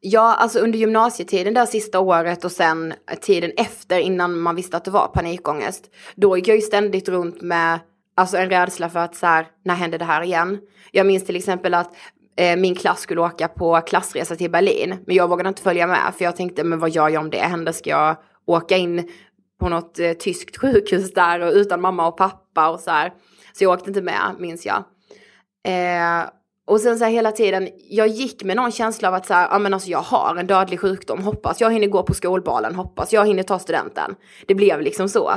[0.00, 4.84] Ja, alltså under gymnasietiden där sista året och sen tiden efter innan man visste att
[4.84, 5.90] det var panikångest.
[6.14, 7.78] Då gick jag ju ständigt runt med
[8.14, 10.58] alltså en rädsla för att så här, när händer det här igen?
[10.92, 11.92] Jag minns till exempel att
[12.38, 14.96] Eh, min klass skulle åka på klassresa till Berlin.
[15.06, 17.38] Men jag vågade inte följa med för jag tänkte, men vad gör jag om det
[17.38, 17.72] händer?
[17.72, 19.10] Ska jag åka in
[19.60, 23.12] på något eh, tyskt sjukhus där och utan mamma och pappa och så här.
[23.52, 24.84] Så jag åkte inte med, minns jag.
[25.66, 26.30] Eh,
[26.66, 29.48] och sen så här hela tiden, jag gick med någon känsla av att så här,
[29.50, 33.12] ja men alltså jag har en dödlig sjukdom, hoppas jag hinner gå på skolbalen, hoppas
[33.12, 34.14] jag hinner ta studenten.
[34.46, 35.32] Det blev liksom så.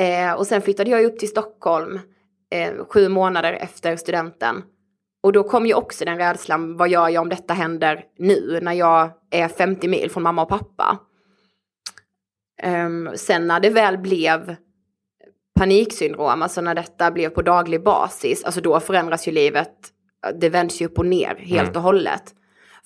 [0.00, 2.00] Eh, och sen flyttade jag upp till Stockholm
[2.50, 4.62] eh, sju månader efter studenten.
[5.24, 8.72] Och då kom ju också den rädslan, vad gör jag om detta händer nu när
[8.72, 10.98] jag är 50 mil från mamma och pappa?
[12.62, 14.56] Ehm, sen när det väl blev
[15.58, 19.72] paniksyndrom, alltså när detta blev på daglig basis, alltså då förändras ju livet,
[20.40, 21.76] det vänds ju upp och ner helt Mm.
[21.76, 22.34] och hållet.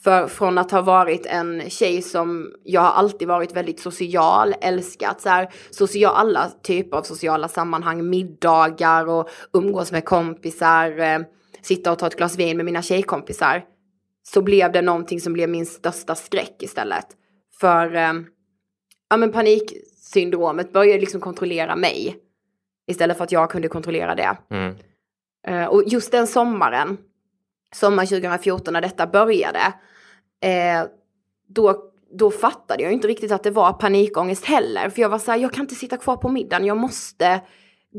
[0.05, 5.21] För från att ha varit en tjej som, jag har alltid varit väldigt social, älskat
[5.21, 11.19] så här, social, alla typer av sociala sammanhang, middagar och umgås med kompisar, eh,
[11.63, 13.65] sitta och ta ett glas vin med mina tjejkompisar.
[14.23, 17.07] Så blev det någonting som blev min största skräck istället.
[17.61, 18.13] För eh,
[19.11, 22.17] ja, men paniksyndromet började liksom kontrollera mig.
[22.87, 24.37] Istället för att jag kunde kontrollera det.
[24.51, 24.77] Mm.
[25.47, 26.99] Eh, och just den sommaren,
[27.75, 29.73] sommar 2014 när detta började,
[30.43, 30.87] eh,
[31.49, 34.91] då, då fattade jag inte riktigt att det var panikångest heller.
[34.91, 37.41] För jag var så här, jag kan inte sitta kvar på middagen, jag måste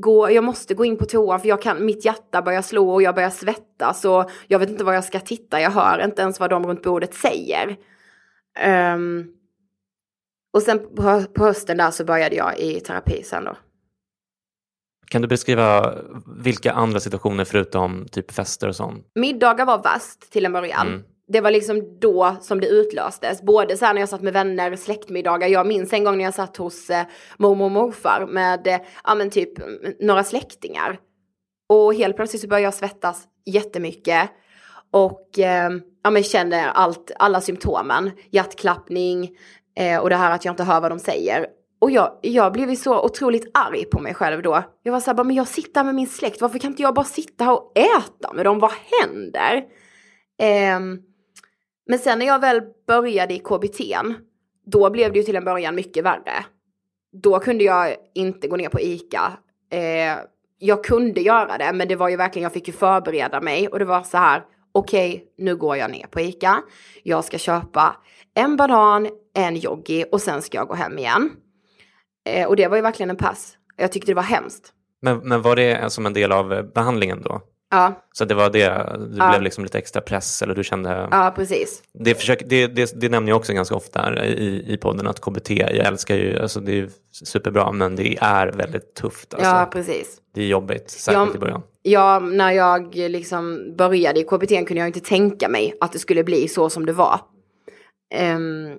[0.01, 3.01] gå, jag måste gå in på toa för jag kan, mitt hjärta börjar slå och
[3.01, 6.39] jag börjar svettas och jag vet inte var jag ska titta, jag hör inte ens
[6.39, 7.77] vad de runt bordet säger.
[8.59, 9.27] Ehm,
[10.53, 13.57] och sen på, på hösten där så började jag i terapi sen då.
[15.07, 15.95] Kan du beskriva
[16.37, 19.05] vilka andra situationer förutom typ fester och sånt?
[19.15, 20.87] Middagar var värst till en början.
[20.87, 21.03] Mm.
[21.31, 23.41] Det var liksom då som det utlöstes.
[23.41, 25.47] Både så här när jag satt med vänner, släktmiddagar.
[25.47, 27.05] Jag minns en gång när jag satt hos eh,
[27.37, 30.99] mormor och morfar med eh, ja, men typ mm, några släktingar.
[31.69, 34.29] Och helt plötsligt så började jag svettas jättemycket.
[34.91, 35.69] Och eh,
[36.03, 38.11] ja, men kände allt, alla symptomen.
[38.31, 39.29] Hjärtklappning
[39.79, 41.45] eh, och det här att jag inte hör vad de säger.
[41.81, 44.63] Och jag, jag blev ju så otroligt arg på mig själv då.
[44.83, 46.81] Jag var så här, bara, men jag sitter här med min släkt, varför kan inte
[46.81, 48.59] jag bara sitta här och äta med dem?
[48.59, 49.63] Vad händer?
[50.41, 50.99] Ehm,
[51.89, 53.79] men sen när jag väl började i KBT,
[54.65, 56.45] då blev det ju till en början mycket värre.
[57.23, 59.37] Då kunde jag inte gå ner på ICA.
[59.71, 60.17] Eh,
[60.59, 63.79] jag kunde göra det, men det var ju verkligen, jag fick ju förbereda mig och
[63.79, 66.61] det var så här, okej, nu går jag ner på ICA.
[67.03, 67.95] Jag ska köpa
[68.35, 71.31] en banan, en joggi och sen ska jag gå hem igen.
[72.29, 73.57] Eh, och det var ju verkligen en pass.
[73.77, 74.73] Jag tyckte det var hemskt.
[75.01, 77.41] Men, men var det som en del av eh, behandlingen då?
[77.71, 79.29] Ja, Så det var det, det Ja.
[79.29, 81.07] blev liksom lite extra press eller du kände...
[81.11, 81.83] ja precis.
[81.93, 85.49] Det, försök, det, det, det nämner jag också ganska ofta i, i podden att KBT,
[85.49, 89.33] jag älskar ju, alltså det är superbra men det är väldigt tufft.
[89.33, 89.49] Alltså.
[89.49, 90.17] Ja, precis.
[90.33, 91.35] Det är jobbigt, särskilt Ja.
[91.35, 91.61] i början.
[91.81, 96.23] Ja, när jag liksom började i KBT kunde jag inte tänka mig att det skulle
[96.23, 97.19] bli så som det var.
[98.13, 98.69] Ehm,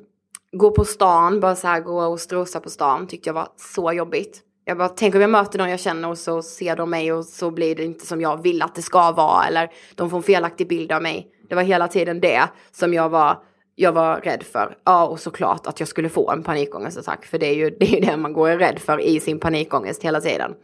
[0.52, 3.92] gå på stan, bara så här gå och strosa på stan tyckte jag var så
[3.92, 4.40] jobbigt.
[4.64, 7.24] Jag bara, tänk om jag möter någon jag känner och så ser de mig och
[7.24, 10.22] så blir det inte som jag vill att det ska vara eller de får en
[10.22, 11.28] felaktig bild av mig.
[11.48, 12.42] Det var hela tiden det
[12.72, 13.42] som jag var,
[13.74, 14.76] jag var rädd för.
[14.84, 17.94] Ja, och såklart att jag skulle få en panikångestattack för det är ju det, är
[17.94, 20.54] ju det man går och är rädd för i sin panikångest hela tiden.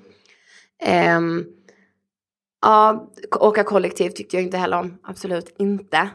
[1.17, 1.45] Um,
[2.67, 4.99] Ja, åka kollektivt tyckte jag inte heller om.
[5.03, 6.11] Absolut inte.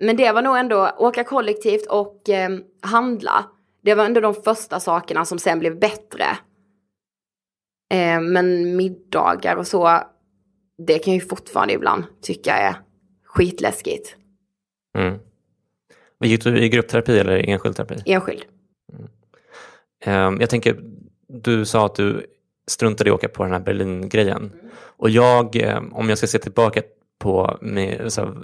[0.00, 3.44] Men det var nog ändå, åka kollektivt och um, handla.
[3.82, 6.26] Det var ändå de första sakerna som sen blev bättre.
[7.90, 10.02] Eh, men middagar och så,
[10.86, 12.74] det kan jag ju fortfarande ibland tycka är
[13.24, 14.16] skitläskigt.
[14.98, 15.18] Mm.
[16.24, 18.02] Gick du i gruppterapi eller enskild terapi?
[18.06, 18.44] Enskild.
[20.04, 20.80] Ehm, jag tänker,
[21.28, 22.26] du sa att du
[22.66, 24.52] struntade i att åka på den här Berlin-grejen.
[24.72, 26.82] Och jag, eh, om jag ska se tillbaka
[27.18, 28.34] på min, så här,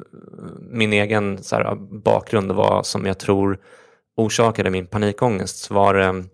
[0.71, 3.59] min egen så här, bakgrund och vad som jag tror
[4.17, 6.25] orsakade min panikångest så var det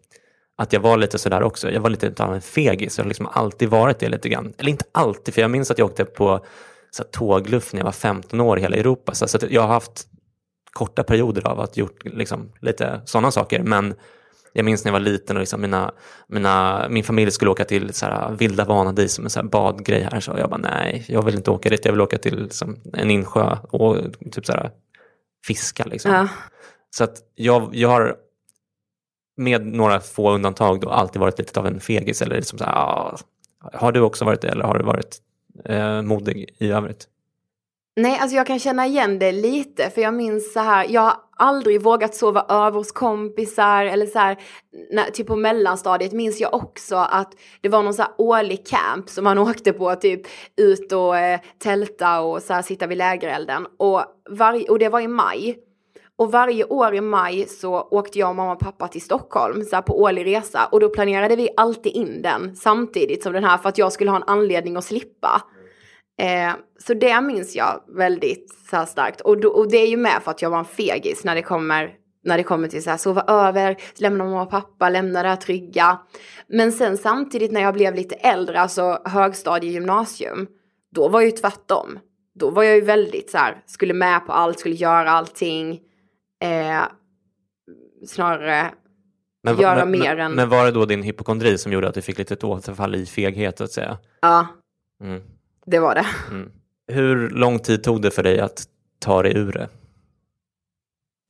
[0.57, 1.71] att jag var lite sådär också.
[1.71, 2.99] Jag var lite av en fegis.
[2.99, 4.53] Jag har liksom alltid varit det lite grann.
[4.59, 6.45] Eller inte alltid, för jag minns att jag åkte på
[6.91, 9.15] så här, tågluff när jag var 15 år i hela Europa.
[9.15, 10.07] Så, så jag har haft
[10.73, 13.63] korta perioder av att gjort liksom, lite sådana saker.
[13.63, 13.95] Men
[14.53, 15.93] jag minns när jag var liten och liksom mina,
[16.27, 20.09] mina, min familj skulle åka till så här, vilda Vanadis som en så här badgrej
[20.13, 20.21] här.
[20.21, 21.85] Så jag bara nej, jag vill inte åka dit.
[21.85, 23.97] Jag vill åka till liksom, en insjö och
[24.33, 24.71] typ så här,
[25.47, 25.85] fiska.
[25.85, 26.13] Liksom.
[26.13, 26.29] Ja.
[26.91, 28.17] Så att jag, jag har
[29.37, 32.23] med några få undantag då alltid varit lite av en fegis.
[32.23, 33.19] Eller liksom så här, ah,
[33.73, 35.19] har du också varit det eller har du varit
[35.65, 37.09] eh, modig i övrigt?
[37.97, 41.17] Nej, alltså jag kan känna igen det lite, för jag minns så här, jag har
[41.37, 44.39] aldrig vågat sova över hos kompisar eller så här,
[44.91, 49.09] när, typ på mellanstadiet minns jag också att det var någon så här årlig camp
[49.09, 50.23] som man åkte på, typ
[50.57, 53.67] ut och eh, tälta och så här sitta vid lägerelden.
[53.79, 55.59] Och, varje, och det var i maj.
[56.23, 59.77] Och varje år i maj så åkte jag och mamma och pappa till Stockholm så
[59.77, 63.59] här på årlig resa och då planerade vi alltid in den samtidigt som den här
[63.59, 65.43] för att jag skulle ha en anledning att slippa.
[66.21, 69.21] Eh, så det minns jag väldigt så här starkt.
[69.21, 71.43] Och, då, och det är ju med för att jag var en fegis när det
[71.43, 71.91] kommer,
[72.25, 75.37] när det kommer till så här, sova över, lämna mamma och pappa, lämna det här
[75.37, 75.99] trygga.
[76.49, 80.47] Men sen samtidigt när jag blev lite äldre, alltså högstadie, gymnasium,
[80.95, 81.99] då var jag ju tvärtom.
[82.35, 85.81] Då var jag ju väldigt så här, skulle med på allt, skulle göra allting.
[86.43, 86.83] Eh,
[88.07, 88.75] snarare,
[89.43, 91.95] Men, Göra men, mer men, än- men var det då din hypokondri som gjorde att
[91.95, 93.99] du fick lite ett återfall i feghet så att säga?
[94.21, 94.47] ja,
[95.05, 95.23] Mm.
[95.67, 96.07] det var det.
[96.93, 98.65] Hur lång tid tog det för dig att
[98.99, 99.69] ta dig ur det?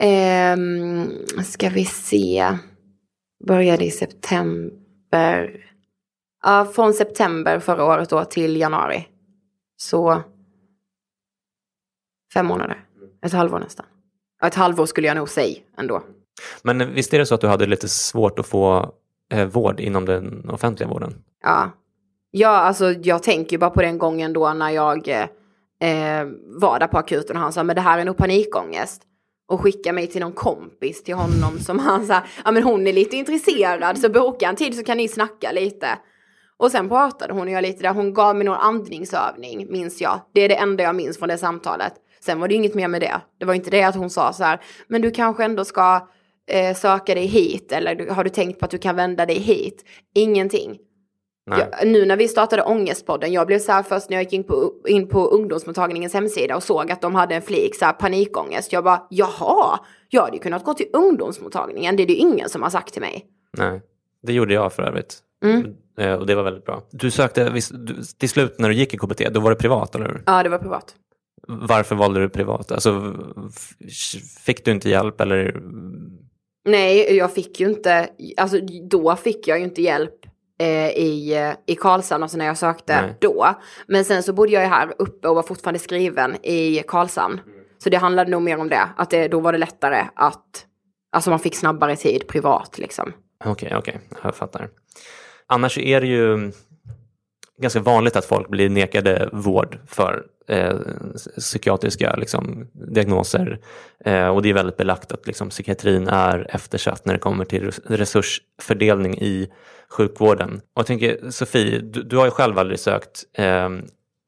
[0.03, 1.11] Ehm,
[1.45, 2.59] ska vi se.
[3.47, 5.67] Började i september.
[6.43, 9.09] Ja, från september förra året då till januari.
[9.77, 10.23] Så
[12.35, 12.85] fem månader.
[13.23, 13.87] Ett halvår nästan.
[14.47, 16.03] Ett halvår skulle jag nog säga ändå.
[16.63, 18.95] Men visst är det så att du hade lite svårt att få
[19.33, 21.15] eh, vård inom den offentliga vården?
[21.43, 21.71] Ja.
[22.31, 26.87] Ja, alltså jag tänker ju bara på den gången då när jag eh, var där
[26.87, 29.03] på akuten och han sa men det här är nog panikångest.
[29.49, 32.93] Och skicka mig till någon kompis till honom som han sa, ja men hon är
[32.93, 35.87] lite intresserad så boka en tid så kan ni snacka lite.
[36.57, 40.21] Och sen pratade hon och jag lite där, hon gav mig någon andningsövning minns jag.
[40.35, 41.93] Det är det enda jag minns från det samtalet.
[42.25, 43.21] Sen var det inget mer med det.
[43.39, 46.09] Det var inte det att hon sa så här, men du kanske ändå ska
[46.51, 49.85] eh, söka dig hit eller har du tänkt på att du kan vända dig hit?
[50.15, 50.79] Ingenting.
[51.45, 54.45] Jag, nu när vi startade Ångestpodden, jag blev så här först när jag gick in
[54.45, 58.73] på, in på ungdomsmottagningens hemsida och såg att de hade en flik så här panikångest.
[58.73, 62.49] Jag bara, jaha, jag hade ju kunnat gå till ungdomsmottagningen, det är det ju ingen
[62.49, 63.27] som har sagt till mig.
[63.59, 63.83] Nej,
[64.23, 65.19] det gjorde jag för övrigt.
[65.45, 65.75] Mm.
[65.99, 66.83] Eh, Och det var väldigt bra.
[66.91, 67.53] Du sökte,
[68.19, 70.23] till slut när du gick i KBT, då var det privat, eller hur?
[70.27, 70.95] Ja, det var privat.
[71.49, 72.73] Varför valde du privat?
[72.73, 73.15] Alltså,
[74.41, 75.63] fick du inte hjälp eller?
[76.65, 78.59] Nej, jag fick ju inte, alltså
[78.91, 80.15] då fick jag ju inte hjälp
[80.61, 83.17] eh, i, eh, i Karlshamn, alltså när jag sökte Nej.
[83.21, 83.49] då.
[83.87, 87.41] Men sen så bodde jag ju här uppe och var fortfarande skriven i Karlshamn.
[87.79, 90.67] Så det handlade nog mer om det, att det, då var det lättare att,
[91.13, 93.13] alltså man fick snabbare tid privat liksom.
[93.45, 94.69] Okej, okej, jag fattar.
[95.47, 96.53] Annars är det ju,
[97.59, 100.77] ganska vanligt att folk blir nekade vård för eh,
[101.39, 103.59] psykiatriska liksom, diagnoser.
[104.05, 107.71] Eh, och det är väldigt belagt att liksom, psykiatrin är eftersatt när det kommer till
[107.85, 109.49] resursfördelning i
[109.89, 110.57] sjukvården.
[110.57, 113.69] Och jag tänker, Sofie, du, du har ju själv aldrig sökt eh,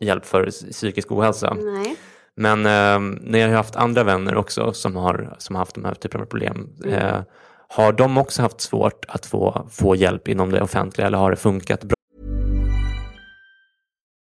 [0.00, 1.54] hjälp för psykisk ohälsa.
[1.54, 1.96] Nej.
[2.36, 5.84] Men eh, ni har ju haft andra vänner också som har, som har haft de
[5.84, 6.68] här typerna av problem.
[6.84, 6.98] Mm.
[6.98, 7.22] Eh,
[7.68, 11.36] har de också haft svårt att få, få hjälp inom det offentliga eller har det
[11.36, 11.93] funkat bra?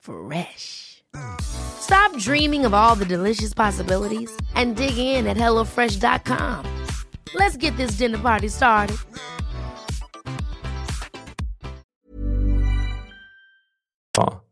[0.00, 1.04] Fresh.
[1.40, 6.64] Stop dreaming of all the delicious possibilities and dig in at HelloFresh.com.
[7.34, 8.96] Let's get this dinner party started.
[14.16, 14.44] Ja.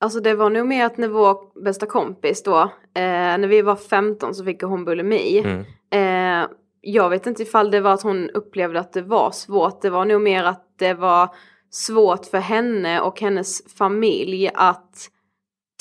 [0.00, 2.60] Alltså det var nog mer att när vår bästa kompis då,
[2.94, 5.38] eh, när vi var 15 så fick hon bulimi.
[5.38, 5.64] Mm.
[5.90, 6.48] Eh,
[6.80, 9.82] jag vet inte ifall det var att hon upplevde att det var svårt.
[9.82, 11.34] Det var nog mer att det var
[11.70, 15.10] svårt för henne och hennes familj att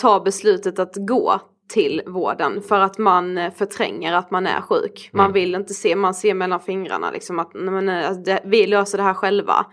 [0.01, 1.41] ta beslutet att gå
[1.73, 5.09] till vården för att man eh, förtränger att man är sjuk.
[5.13, 5.33] Man Mm.
[5.33, 9.03] vill inte se, man ser mellan fingrarna liksom att men, alltså, det, vi löser det
[9.03, 9.65] här själva.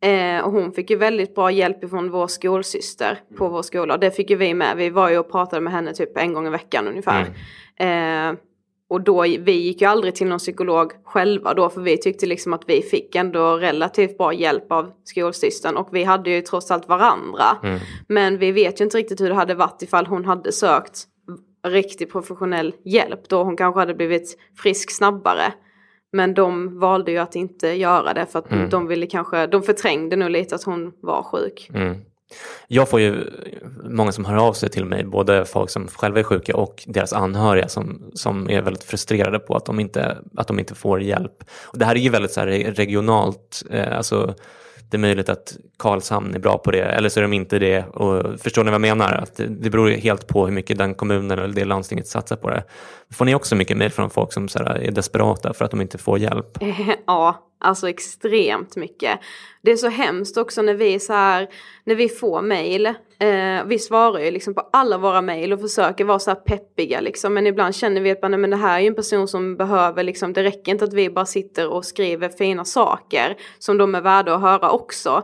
[0.00, 3.94] Eh, och hon fick ju väldigt bra hjälp från vår skolsyster på vår skola.
[3.94, 4.76] Och det fick ju vi med.
[4.76, 7.20] Vi var ju och pratade med henne typ en gång i veckan ungefär.
[7.76, 8.34] Eh,
[8.92, 12.52] och då, vi gick ju aldrig till någon psykolog själva då för vi tyckte liksom
[12.52, 16.88] att vi fick ändå relativt bra hjälp av skolsystern och vi hade ju trots allt
[16.88, 17.44] varandra.
[17.62, 17.78] Mm.
[18.08, 21.04] Men vi vet ju inte riktigt hur det hade varit ifall hon hade sökt
[21.66, 25.52] riktig professionell hjälp då hon kanske hade blivit frisk snabbare.
[26.12, 28.68] Men de valde ju att inte göra det för att Mm.
[28.68, 31.70] de ville kanske, de förträngde nog lite att hon var sjuk.
[31.74, 31.96] Mm.
[32.68, 33.24] Jag får ju
[33.84, 37.12] många som hör av sig till mig, både folk som själva är sjuka och deras
[37.12, 41.44] anhöriga som, som är väldigt frustrerade på att de inte, att de inte får hjälp.
[41.62, 44.34] Och det här är ju väldigt så här regionalt, eh, alltså
[44.92, 47.86] det är möjligt att Karlshamn är bra på det eller så är de inte det.
[47.86, 49.12] Och förstår ni vad jag menar?
[49.12, 52.36] Att det, det beror ju helt på hur mycket den kommunen eller det landstinget satsar
[52.36, 52.64] på det.
[53.12, 55.80] Får ni också mycket mejl från folk som så här, är desperata för att de
[55.80, 56.58] inte får hjälp?
[57.06, 59.20] Ja, alltså extremt mycket.
[59.62, 61.48] Det är så hemskt också när vi så här,
[61.84, 62.86] när vi får mail.
[62.86, 67.00] Eh, vi svarar ju liksom på alla våra mail och försöker vara så här peppiga
[67.00, 67.34] liksom.
[67.34, 70.32] Men ibland känner vi att men det här är ju en person som behöver liksom,
[70.32, 74.34] det räcker inte att vi bara sitter och skriver fina saker som de är värda
[74.34, 75.22] att höra också.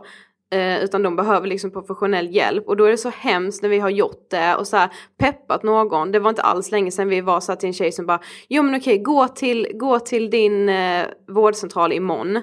[0.51, 3.79] Eh, utan de behöver liksom professionell hjälp och då är det så hemskt när vi
[3.79, 6.11] har gjort det och så här peppat någon.
[6.11, 8.63] Det var inte alls länge sedan vi var så till en tjej som bara Jo
[8.63, 12.35] men okej gå till, gå till din eh, vårdcentral imorgon.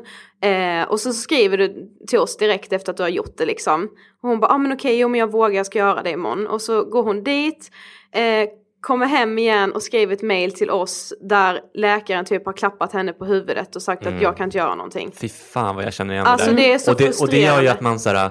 [0.43, 3.85] Eh, och så skriver du till oss direkt efter att du har gjort det liksom.
[4.23, 6.47] Och hon bara ah, men okej jo men jag vågar jag ska göra det imorgon.
[6.47, 7.71] Och så går hon dit.
[8.13, 8.49] Eh,
[8.81, 13.13] kommer hem igen och skriver ett mail till oss där läkaren typ har klappat henne
[13.13, 14.17] på huvudet och sagt Mm.
[14.17, 15.11] att jag kan inte göra någonting.
[15.21, 16.63] Fy fan vad jag känner igen Alltså, det där.
[16.63, 18.31] det är så och, det, och det gör ju att man så här,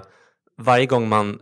[0.62, 1.40] varje gång man,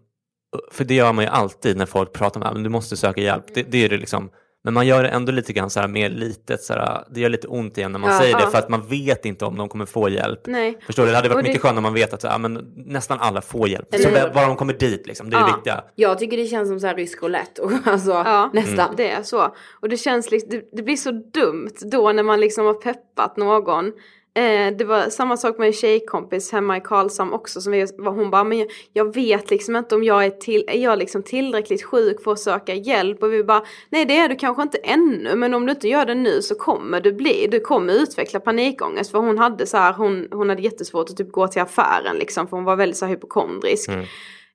[0.72, 3.46] för det gör man ju alltid när folk pratar med men du måste söka hjälp.
[3.54, 4.30] Det, det är det liksom
[4.66, 7.30] Men man gör det ändå lite grann så här mer litet, så här, det gör
[7.30, 8.50] lite ont igen när man Ja, säger det ja.
[8.50, 10.40] för att man vet inte om de kommer få hjälp.
[10.48, 10.78] Nej.
[10.86, 11.10] Förstår du?
[11.10, 13.68] Det hade varit det- mycket skönare om man vet att ja, men, nästan alla får
[13.68, 13.94] hjälp.
[13.94, 14.34] Eller Så hur?
[14.34, 15.56] bara de kommer dit liksom, det är det Ja.
[15.56, 15.84] viktiga.
[15.96, 17.62] Jag tycker det känns som så här rysk roulette.
[17.62, 18.94] och Alltså, Ja, nästan.
[18.98, 19.56] det är så.
[19.82, 23.38] Och det känns liksom, det, det blir så dumt då när man liksom har peppat
[23.38, 23.92] någon.
[24.36, 28.32] Eh, det var samma sak med en tjejkompis hemma i Karlshamn också som vi, hon
[28.32, 31.84] bara, men jag, jag vet liksom inte om jag är, till, är jag liksom tillräckligt
[31.84, 35.36] sjuk för att söka hjälp och vi bara, nej det är du kanske inte ännu
[35.36, 39.12] men om du inte gör det nu så kommer du bli, du kommer utveckla panikångest
[39.12, 42.48] för hon hade så här, hon, hon hade jättesvårt att typ gå till affären liksom
[42.48, 43.90] för hon var väldigt så här hypokondrisk.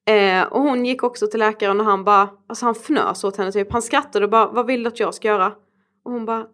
[0.09, 3.53] Eh, och hon gick också till läkaren och han bara, alltså han fnös åt henne
[3.53, 3.73] typ.
[3.73, 5.53] Han skrattade och bara, vad vill du att jag ska göra?
[6.05, 6.47] Och hon bara,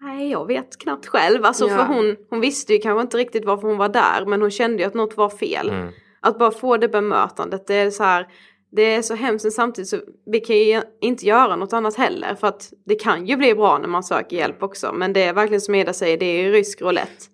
[0.00, 1.44] nej jag vet knappt själv.
[1.44, 1.76] Alltså Ja.
[1.76, 4.82] för hon, hon visste ju kanske inte riktigt varför hon var där men hon kände
[4.82, 5.68] ju att något var fel.
[5.68, 5.88] Mm.
[6.20, 8.26] Att bara få det bemötandet, det är så här,
[8.72, 9.96] det är så hemskt men samtidigt så
[10.26, 13.78] vi kan ju inte göra något annat heller för att det kan ju bli bra
[13.78, 14.92] när man söker hjälp också.
[14.92, 17.24] Men det är verkligen som Eda säger, det är ju rysk roulette.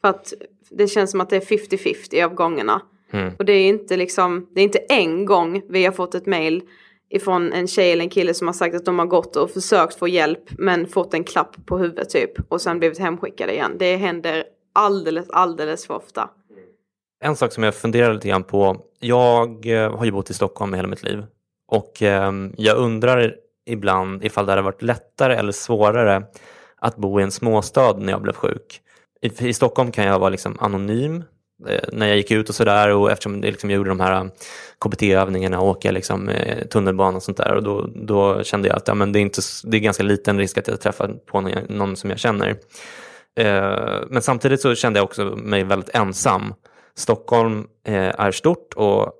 [0.00, 0.32] För att
[0.70, 2.82] det känns som att det är 50-50 av gångerna.
[3.12, 3.32] Mm.
[3.38, 6.62] Och det är inte liksom, det är inte en gång vi har fått ett mail
[7.12, 9.94] ifrån en tjej eller en kille som har sagt att de har gått och försökt
[9.98, 13.76] få hjälp men fått en klapp på huvudet typ och sen blivit hemskickade igen.
[13.78, 16.30] Det händer alldeles, alldeles för ofta.
[16.50, 16.62] Mm.
[17.24, 20.74] En sak som jag funderar lite grann på, jag eh, har ju bott i Stockholm
[20.74, 21.24] hela mitt liv
[21.68, 23.34] och ehm, jag undrar
[23.66, 26.22] ibland ifall det hade varit lättare eller svårare
[26.76, 28.80] att bo i en småstad när jag blev sjuk.
[29.40, 31.24] I, Stockholm kan jag vara liksom anonym
[31.92, 34.30] när jag gick ut och sådär och eftersom liksom, jag gjorde de här eh,
[34.84, 38.88] KBT-övningarna och åka liksom, eh, tunnelbana och sånt där och då, då kände jag att
[38.88, 41.52] ja, men det, är inte, det är ganska liten risk att jag träffar på någon,
[41.68, 42.48] någon som jag känner.
[43.36, 46.54] Eh, men samtidigt så kände jag också mig väldigt ensam.
[46.94, 49.12] Stockholm eh, är stort och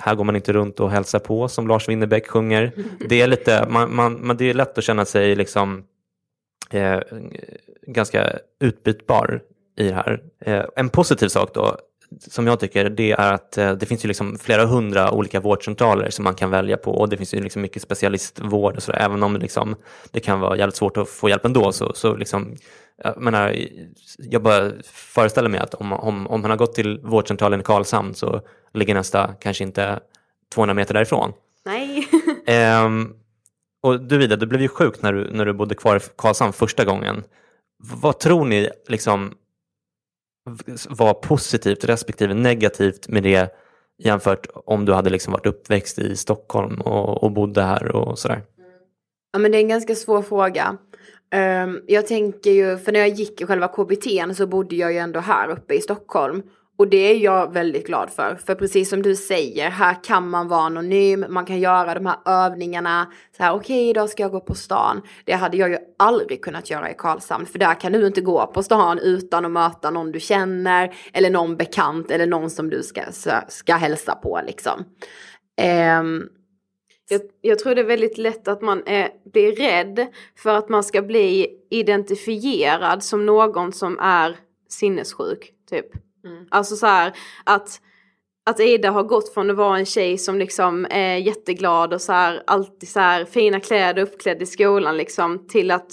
[0.00, 2.72] här går man inte runt och hälsar på som Lars Winnerbäck sjunger.
[3.08, 5.84] Det är, lite, man, man, man, det är lätt att känna sig liksom,
[6.70, 7.00] eh,
[7.86, 9.40] ganska utbytbar
[9.76, 10.20] i det här.
[10.40, 11.76] Eh, en positiv sak då,
[12.18, 16.10] som jag tycker, det är att eh, det finns ju liksom flera hundra olika vårdcentraler
[16.10, 18.98] som man kan välja på och det finns ju liksom mycket specialistvård och sådär.
[18.98, 19.76] Även om det, liksom,
[20.10, 22.56] det kan vara jävligt svårt att få hjälp ändå så, så liksom,
[23.02, 23.56] jag, menar,
[24.18, 28.14] jag bara föreställer mig att om, om, om man har gått till vårdcentralen i Karlshamn
[28.14, 28.40] så
[28.74, 30.00] ligger nästa kanske inte
[30.54, 31.32] 200 meter därifrån.
[31.64, 32.08] Nej.
[32.46, 33.12] Ehm,
[33.82, 36.52] och du Vida, du blev ju sjuk när du, när du bodde kvar i Karlshamn
[36.52, 37.24] första gången.
[37.78, 39.32] Vad tror ni liksom
[40.88, 43.54] var positivt respektive negativt med det
[43.98, 48.42] jämfört om du hade liksom varit uppväxt i Stockholm och, och bodde här och sådär?
[49.32, 50.76] Ja men det är en ganska svår fråga.
[51.34, 54.98] Um, jag tänker ju, för när jag gick i själva KBT så bodde jag ju
[54.98, 56.42] ändå här uppe i Stockholm.
[56.78, 58.38] Och det är jag väldigt glad för.
[58.46, 62.16] För precis som du säger, här kan man vara anonym, man kan göra de här
[62.24, 63.12] övningarna.
[63.36, 65.02] Så här, okej idag ska jag gå på stan.
[65.24, 67.46] Det hade jag ju aldrig kunnat göra i Karlshamn.
[67.46, 70.94] För där kan du inte gå på stan utan att möta någon du känner.
[71.12, 73.02] Eller någon bekant eller någon som du ska,
[73.48, 74.84] ska hälsa på liksom.
[76.00, 76.28] Um,
[77.08, 80.06] Jag, jag tror det är väldigt lätt att man är, blir rädd
[80.36, 84.36] för att man ska bli identifierad som någon som är
[84.68, 85.52] sinnessjuk.
[85.70, 86.05] Typ.
[86.50, 87.12] Alltså så här
[87.44, 87.80] att,
[88.46, 92.12] att Ida har gått från att vara en tjej som liksom är jätteglad och så
[92.12, 95.92] här, alltid så här fina kläder uppklädd i skolan liksom till att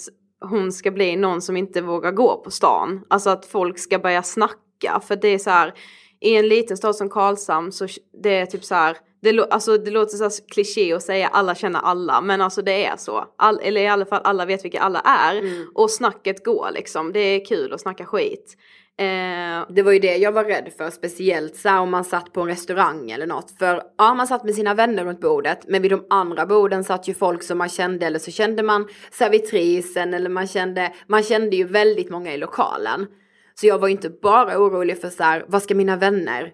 [0.49, 3.05] hon ska bli någon som inte vågar gå på stan.
[3.07, 5.73] Alltså att folk ska börja snacka för det är så här
[6.21, 7.87] i en liten stad som Karlshamn så
[8.23, 11.55] det är typ så här det, alltså, det låter så här kliché att säga alla
[11.55, 13.25] känner alla men alltså det är så.
[13.37, 15.43] All, eller i alla fall alla vet vilka alla är
[15.75, 17.13] och snacket går liksom.
[17.13, 18.57] Det är kul att snacka skit.
[18.99, 22.33] Eh, Det var ju det jag var rädd för, speciellt så här om man satt
[22.33, 23.51] på en restaurang eller något.
[23.59, 27.07] För ja, man satt med sina vänner runt bordet, men vid de andra borden satt
[27.07, 31.55] ju folk som man kände, eller så kände man servitrisen, eller man kände, man kände
[31.55, 33.07] ju väldigt många i lokalen.
[33.55, 36.51] Så jag var ju inte bara orolig för så här, vad ska mina vänner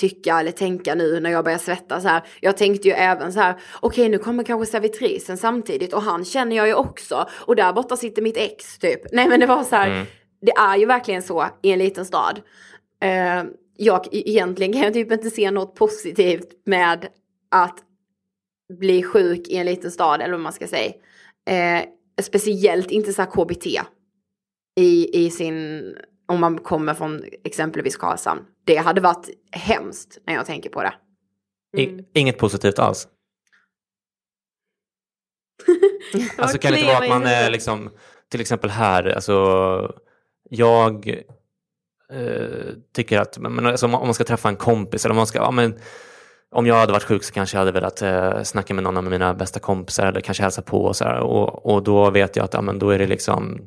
[0.00, 2.22] tycka eller tänka nu när jag börjar svettas här.
[2.40, 6.56] Jag tänkte ju även så här, okej nu kommer kanske servitrisen samtidigt och han känner
[6.56, 7.26] jag ju också.
[7.32, 9.00] Och där borta sitter mitt ex typ.
[9.12, 10.06] Nej men det var så här,
[10.40, 12.40] det är ju verkligen så i en liten stad.
[13.02, 13.44] Eh,
[13.76, 17.08] jag e- egentligen kan jag typ inte se något positivt med
[17.50, 17.78] att
[18.78, 20.92] bli sjuk i en liten stad eller vad man ska säga.
[21.48, 21.84] Eh,
[22.22, 23.66] speciellt inte så här KBT
[24.80, 25.84] i, i sin,
[26.26, 28.44] om man kommer från exempelvis Karlshamn.
[28.64, 30.94] Det hade varit hemskt när jag tänker på det.
[31.76, 33.08] I, inget positivt alls.
[36.38, 37.90] Alltså kan det inte vara att man är liksom,
[38.28, 39.94] till exempel här, alltså
[40.50, 41.08] jag
[42.12, 45.38] eh, tycker att men, alltså, om man- ska träffa en kompis eller om man ska,
[45.38, 45.74] ja men
[46.50, 49.04] om jag hade varit sjuk så kanske jag hade velat eh, snacka med någon av
[49.04, 51.20] mina bästa kompisar eller kanske hälsa på och så här.
[51.20, 53.58] Och, och då vet jag att ja, men då är det liksom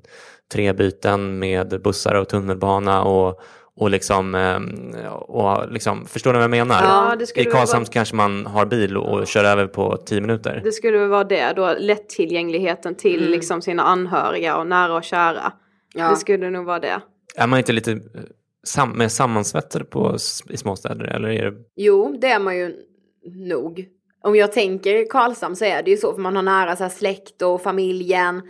[0.54, 3.42] tre byten med bussar och tunnelbana och,
[3.76, 6.84] och liksom, eh, och liksom, förstår ni vad jag menar?
[6.84, 10.22] Ja, det skulle I Karlshamn vara- kanske man har bil och kör över på tio
[10.22, 10.62] minuter.
[10.64, 13.32] Det skulle väl vara det då, lättillgängligheten till Mm.
[13.32, 15.54] liksom sina anhöriga och nära och kära.
[15.94, 16.10] Ja.
[16.10, 17.02] Det skulle nog vara det.
[17.36, 18.00] Är man inte lite eh,
[18.64, 20.18] sam mer sammansvetsad på,
[20.50, 22.76] i småstäder eller är det Jo, det är man ju
[23.24, 23.88] nog.
[24.24, 26.90] Om jag tänker Karlshamn så är det ju så för man har nära så här
[26.90, 28.42] släkt och familjen.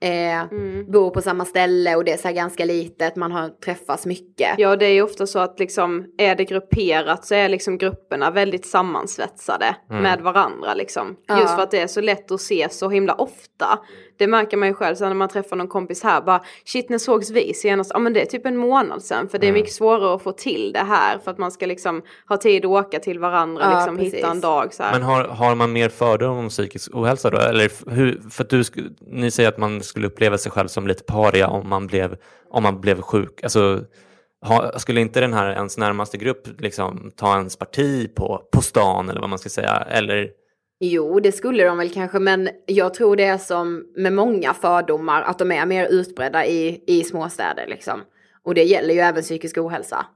[0.00, 0.90] Eh, Mm.
[0.90, 4.54] Bor på samma ställe och det är så här ganska litet, man har träffats mycket.
[4.58, 8.30] Ja, det är ju ofta så att liksom, är det grupperat så är liksom grupperna
[8.30, 10.02] väldigt sammansvetsade Mm.
[10.02, 11.16] med varandra liksom.
[11.26, 11.40] Ja.
[11.40, 13.78] Just för att det är så lätt att ses så himla ofta.
[14.16, 16.98] Det märker man ju själv sen när man träffar någon kompis här bara shit när
[16.98, 17.90] sågs vi senast?
[17.94, 19.60] Ja men det är typ en månad sen för det är Mm.
[19.60, 22.70] mycket svårare att få till det här för att man ska liksom ha tid att
[22.70, 24.14] åka till varandra Ja, liksom precis.
[24.14, 24.92] hitta en dag så här.
[24.92, 27.38] Men har, har man mer fördomar om psykisk ohälsa då?
[27.38, 28.62] Eller hur, för att du,
[29.06, 32.16] ni säger att man skulle uppleva sig själv som lite paria om man blev,
[32.50, 33.42] om man blev sjuk.
[33.42, 33.84] Alltså,
[34.46, 39.10] ha, skulle inte den här ens närmaste grupp liksom, ta ens parti på, på stan
[39.10, 39.86] eller vad man ska säga?
[39.90, 40.30] Eller,
[40.80, 45.22] Jo, det skulle de väl kanske, men jag tror det är som med många fördomar,
[45.22, 48.00] att de är mer utbredda i, i småstäder liksom.
[48.42, 50.06] Och det gäller ju även psykisk ohälsa.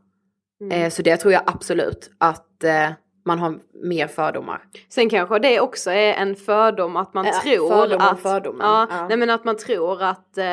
[0.60, 0.82] Mm.
[0.82, 2.90] Eh, så det tror jag absolut att eh,
[3.24, 4.62] man har mer fördomar.
[4.88, 8.86] Sen kanske det också är en fördom att man Ja, tror fördom att, fördomen, Ja,
[8.90, 9.08] ja.
[9.08, 10.44] Nej, men att man tror att eh,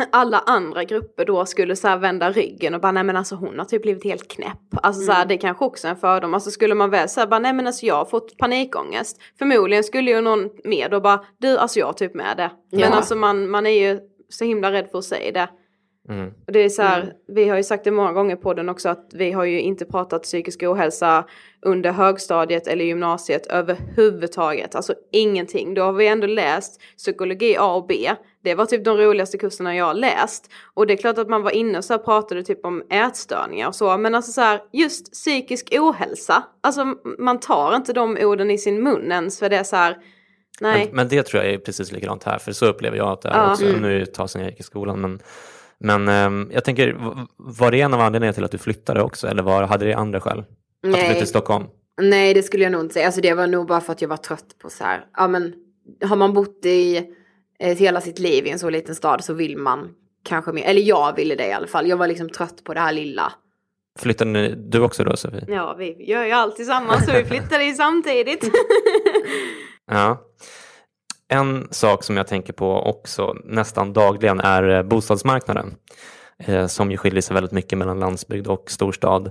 [0.12, 3.64] alla andra grupper då skulle så vända ryggen och bara nej men alltså hon har
[3.66, 4.58] typ blivit helt knäpp.
[4.82, 5.28] Alltså så här, Mm.
[5.28, 6.34] det kanske också är en fördom.
[6.34, 9.20] Alltså skulle man väl säga bara nej men alltså jag har fått panikångest.
[9.38, 12.50] Förmodligen skulle ju någon mer då bara du alltså jag har typ med det.
[12.70, 12.86] Men Ja.
[12.88, 15.48] alltså man, man är ju så himla rädd för att säga det.
[16.08, 17.14] Mm, Och det är så här, Mm.
[17.28, 19.84] vi har ju sagt det många gånger på den också att vi har ju inte
[19.84, 21.24] pratat psykisk ohälsa
[21.62, 24.74] under högstadiet eller gymnasiet överhuvudtaget.
[24.74, 25.74] Alltså ingenting.
[25.74, 28.10] Då har vi ändå läst psykologi A och B.
[28.44, 30.50] Det var typ de roligaste kurserna jag har läst.
[30.74, 33.68] Och det är klart att man var inne och så här pratade typ om ätstörningar
[33.68, 33.96] och så.
[33.98, 36.42] Men alltså så här, just psykisk ohälsa.
[36.60, 36.84] Alltså
[37.18, 39.96] man tar inte de orden i sin mun ens för det är så här,
[40.60, 40.86] nej.
[40.86, 43.28] men, men det tror jag är precis likadant här, för så upplever jag att det
[43.28, 43.52] är Ja.
[43.52, 43.64] också.
[43.64, 43.82] Mm.
[43.82, 45.20] Nu sedan jag gick i skolan, men,
[45.80, 46.96] men ehm, jag tänker,
[47.36, 50.20] var det en av anledningarna till att du flyttade också, eller var, hade det andra
[50.20, 50.38] skäl?
[50.38, 50.46] Att
[50.82, 51.18] du flyttade Nej.
[51.18, 51.64] till Stockholm?
[52.00, 53.06] Nej, det skulle jag nog inte säga.
[53.06, 55.54] Alltså det var nog bara för att jag var trött på så här, ja men
[56.04, 56.96] har man bott i
[57.58, 59.90] eh, hela sitt liv i en så liten stad så vill man
[60.24, 61.88] kanske mer, eller jag ville det i alla fall.
[61.88, 63.32] Jag var liksom trött på det här lilla.
[63.98, 65.44] Flyttade ni, du också då Sofie?
[65.48, 68.50] Ja, vi gör ju allt tillsammans så vi flyttade ju samtidigt.
[69.90, 70.24] Ja.
[71.28, 75.74] En sak som jag tänker på också nästan dagligen är eh, bostadsmarknaden.
[76.38, 79.30] Eh, som ju skiljer sig väldigt mycket mellan landsbygd och storstad.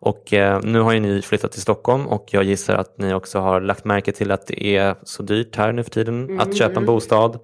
[0.00, 3.38] Och eh, nu har ju ni flyttat till Stockholm och jag gissar att ni också
[3.38, 6.80] har lagt märke till att det är så dyrt här nu för tiden att köpa
[6.80, 7.38] en bostad.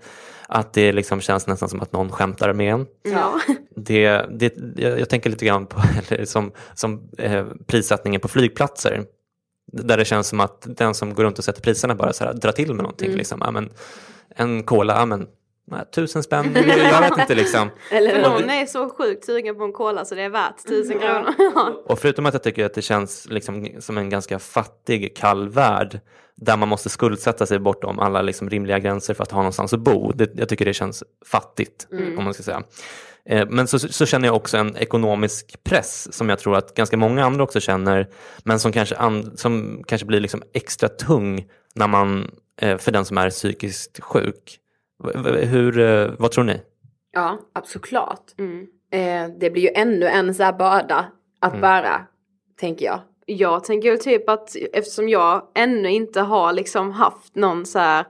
[0.48, 2.86] Att det liksom känns nästan som att någon skämtar med en.
[3.02, 3.40] ja.
[3.76, 5.80] Det, det, jag, tänker lite grann på
[6.24, 9.04] som, som eh, prissättningen på flygplatser.
[9.82, 12.32] Där det känns som att den som går runt och sätter priserna bara så här,
[12.32, 13.06] drar till med någonting.
[13.06, 13.18] Mm.
[13.18, 13.38] Liksom.
[13.44, 13.70] Ja, men,
[14.36, 15.26] en cola, ja, men,
[15.66, 17.70] nej, tusen spänn, jag, jag vet inte liksom.
[17.88, 20.98] För Eller någon är så sjukt sugen på en cola så det är värt tusen
[20.98, 21.34] kronor.
[21.86, 26.00] Och förutom att jag tycker att det känns liksom som en ganska fattig, kall värld
[26.36, 29.80] där man måste skuldsätta sig bortom alla liksom rimliga gränser för att ha någonstans att
[29.80, 30.12] bo.
[30.12, 31.86] Det, jag tycker det känns fattigt,
[32.18, 32.62] om man ska säga.
[33.28, 36.96] Eh, Men så, så känner jag också en ekonomisk press som jag tror att ganska
[36.96, 38.08] många andra också känner,
[38.44, 43.04] men som kanske, an, som kanske blir liksom extra tung när man, eh, för den
[43.04, 44.58] som är psykiskt sjuk.
[45.24, 46.60] Hur, eh, vad tror ni?
[47.12, 48.34] Ja, absolut.
[48.38, 48.66] Mm.
[49.38, 51.06] Det blir ju ännu en så här börda
[51.40, 52.06] att bära,
[52.60, 53.00] tänker jag.
[53.26, 58.04] Jag tänker väl typ att eftersom jag ännu inte har liksom haft någon så här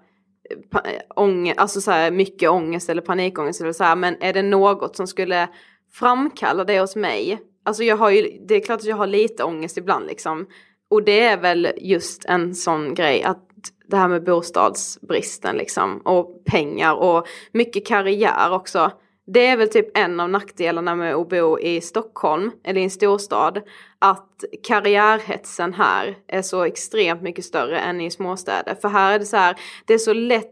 [1.16, 4.96] ång, alltså så här mycket ångest eller panikångest eller så här, men är det något
[4.96, 5.48] som skulle
[5.92, 7.40] framkalla det hos mig?
[7.64, 10.46] Alltså jag har ju, det är klart att jag har lite ångest ibland liksom.
[10.90, 13.48] Och det är väl just en sån grej att
[13.86, 18.90] det här med bostadsbristen liksom och pengar och mycket karriär också.
[19.26, 22.90] Det är väl typ en av nackdelarna med att bo i Stockholm eller i en
[22.90, 23.62] storstad.
[23.98, 28.74] Att karriärhetsen här är så extremt mycket större än i småstäder.
[28.82, 29.56] För här är det så här,
[29.86, 30.50] det är så lätt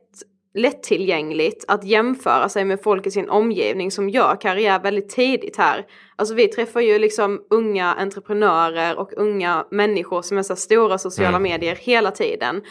[0.54, 5.86] lättillgängligt att jämföra sig med folk i sin omgivning som gör karriär väldigt tidigt här.
[6.16, 11.36] Alltså vi träffar ju liksom unga entreprenörer och unga människor som är så stora sociala
[11.36, 11.42] Mm.
[11.42, 12.62] medier hela tiden.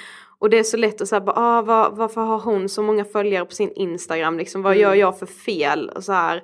[0.41, 3.45] Och det är så lätt att säga, ah, var, varför har hon så många följare
[3.45, 4.37] på sin Instagram?
[4.37, 5.89] Liksom, vad gör jag för fel?
[5.95, 6.41] Och så här.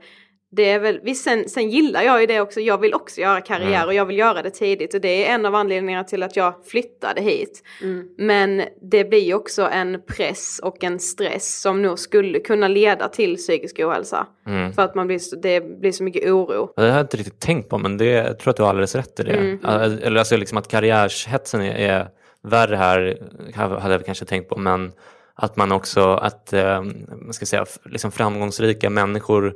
[0.51, 3.41] det är väl, visst, sen, sen gillar jag ju det också, jag vill också göra
[3.41, 3.87] karriär Mm.
[3.87, 6.53] och jag vill göra det tidigt och det är en av anledningarna till att jag
[6.65, 7.63] flyttade hit.
[7.83, 8.07] Mm.
[8.17, 13.07] Men det blir ju också en press och en stress som nog skulle kunna leda
[13.09, 14.27] till psykisk ohälsa.
[14.47, 14.73] Mm.
[14.73, 16.73] För att man blir, så- det blir så mycket oro.
[16.75, 18.95] Det har jag inte riktigt tänkt på, men det, jag tror att du har alldeles
[18.95, 19.31] rätt i det.
[19.37, 19.59] Mm.
[19.63, 22.07] Alltså, Eller alltså liksom att karriärshetsen är, är
[22.43, 23.17] värre här,
[23.55, 24.91] hade jag kanske tänkt på, men
[25.35, 26.81] att man också, att eh,
[27.21, 29.53] man ska säga, liksom framgångsrika människor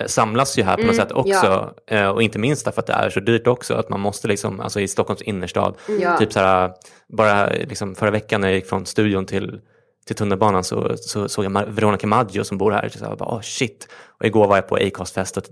[0.00, 1.74] eh, samlas ju här på något Mm, sätt också.
[1.86, 4.60] Eh, och inte minst därför att det är så dyrt också, att man måste liksom,
[4.60, 6.16] alltså i Stockholms innerstad, Ja.
[6.18, 6.72] typ så här,
[7.08, 9.60] bara liksom förra veckan när jag gick från studion till
[10.06, 12.88] till tunnelbanan så, så såg jag Veronica Maggio som bor här.
[12.88, 13.88] Så jag bara, oh, shit.
[14.20, 15.44] Och igår var jag på Acast-fest och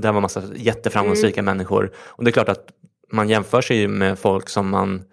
[0.00, 1.92] där var massa jätteframgångsrika människor.
[1.96, 2.66] Och det är klart att
[3.12, 5.04] man jämför sig med folk som man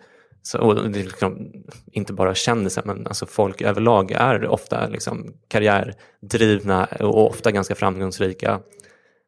[0.43, 1.51] så, och det är liksom,
[1.91, 8.59] inte bara kändisar men alltså folk överlag är ofta liksom karriärdrivna och ofta ganska framgångsrika.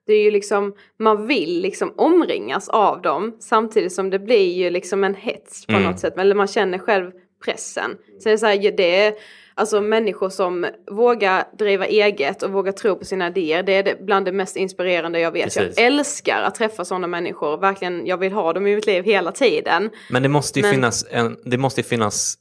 [0.07, 4.69] Det är ju liksom, man vill liksom omringas av dem samtidigt som det blir ju
[4.69, 5.83] liksom en hets på Mm.
[5.83, 6.17] något sätt.
[6.17, 7.11] Eller man känner själv
[7.45, 7.91] pressen.
[8.19, 9.13] Så det är så här, det är
[9.55, 13.63] alltså människor som vågar driva eget och vågar tro på sina idéer.
[13.63, 15.43] Det är det, bland det mest inspirerande jag vet.
[15.43, 15.77] Precis.
[15.77, 17.57] Jag älskar att träffa sådana människor.
[17.57, 19.89] Verkligen, jag vill ha dem i mitt liv hela tiden.
[20.09, 22.35] Men det måste ju Men- finnas, en, det måste finnas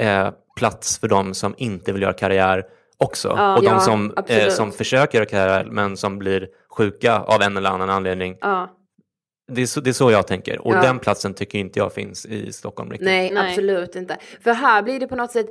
[0.00, 2.64] eh, plats för de som inte vill göra karriär
[2.98, 3.28] också.
[3.36, 7.42] Ja, och de ja, som, eh, som försöker göra karriär men som blir sjuka av
[7.42, 8.36] en eller annan anledning.
[8.40, 8.76] Ja.
[9.52, 10.58] Det är så, det är så jag tänker.
[10.66, 10.82] Och Ja.
[10.82, 13.06] den platsen tycker inte jag finns i Stockholm riktigt.
[13.06, 13.50] Nej, Nej.
[13.50, 14.16] absolut inte.
[14.44, 15.46] För här blir det på något sätt,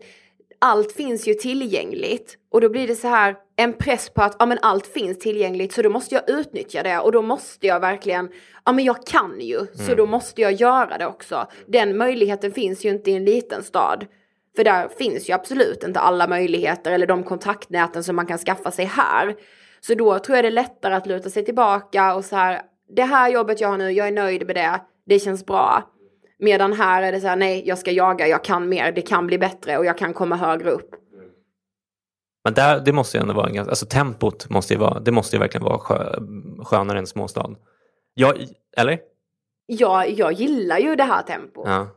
[0.59, 2.37] allt finns ju tillgängligt.
[2.51, 5.73] Och då blir det så här, en press på att ja, men allt finns tillgängligt
[5.73, 6.99] så då måste jag utnyttja det.
[6.99, 8.29] Och då måste jag verkligen,
[8.65, 11.47] ja men jag kan ju, så då måste jag göra det också.
[11.67, 14.05] Den möjligheten finns ju inte i en liten stad.
[14.55, 18.71] För där finns ju absolut inte alla möjligheter eller de kontaktnäten som man kan skaffa
[18.71, 19.35] sig här.
[19.81, 22.61] Så då tror jag det är lättare att luta sig tillbaka och så här,
[22.95, 25.83] det här jobbet jag har nu, jag är nöjd med det, det känns bra.
[26.39, 29.27] Medan här är det så här, nej jag ska jaga, jag kan mer, det kan
[29.27, 30.89] bli bättre och jag kan komma högre upp.
[32.43, 35.11] Men där, det måste ju ändå vara en ganska, alltså tempot måste ju vara, det
[35.11, 36.19] måste ju verkligen vara skö,
[36.63, 37.49] skönare än småstad.
[38.13, 38.33] Ja,
[38.77, 38.99] eller?
[39.65, 41.67] Jag, jag gillar ju det här tempot.
[41.67, 41.87] Ja.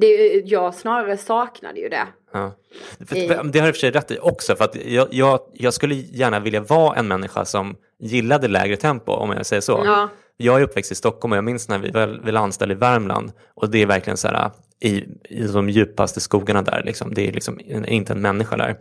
[0.00, 2.06] Det, jag snarare saknade ju det.
[2.32, 2.52] Ja.
[2.98, 5.94] Det har jag och för sig rätt i också, för att jag, jag, jag skulle
[5.94, 9.82] gärna vilja vara en människa som gillade lägre tempo, om jag säger så.
[9.84, 10.08] Ja.
[10.36, 13.32] Jag är uppväxt i Stockholm och jag minns när vi väl ville anställa i Värmland
[13.54, 17.14] och det är verkligen så här i, i de djupaste skogarna där, liksom.
[17.14, 18.76] det är liksom inte en människa där.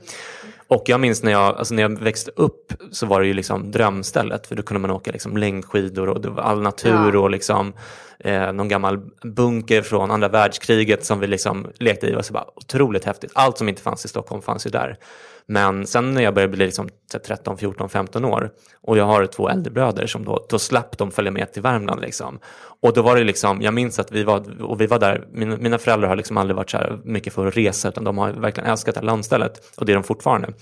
[0.67, 3.71] Och jag minns när jag, alltså när jag växte upp så var det ju liksom
[3.71, 7.19] drömstället för då kunde man åka liksom längdskidor och det var all natur Ja.
[7.19, 7.73] och liksom
[8.19, 12.09] eh, någon gammal bunker från andra världskriget som vi liksom lekte i.
[12.09, 13.31] Det var så bara otroligt häftigt.
[13.35, 14.97] Allt som inte fanns i Stockholm fanns ju där.
[15.45, 16.89] Men sen när jag började bli liksom
[17.27, 18.51] 13, 14, 15 år
[18.81, 22.01] och jag har två äldre bröder som då, då slapp de följa med till Värmland.
[22.01, 22.39] Liksom.
[22.81, 25.57] Och då var det liksom, jag minns att vi var, och vi var där, mina,
[25.57, 28.31] mina föräldrar har liksom aldrig varit så här mycket för att resa utan de har
[28.31, 30.53] verkligen älskat det här landstället och det är de fortfarande.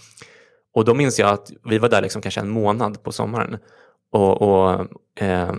[0.74, 3.58] Och då minns jag att vi var där liksom kanske en månad på sommaren.
[4.12, 4.88] Och, och
[5.20, 5.54] eh,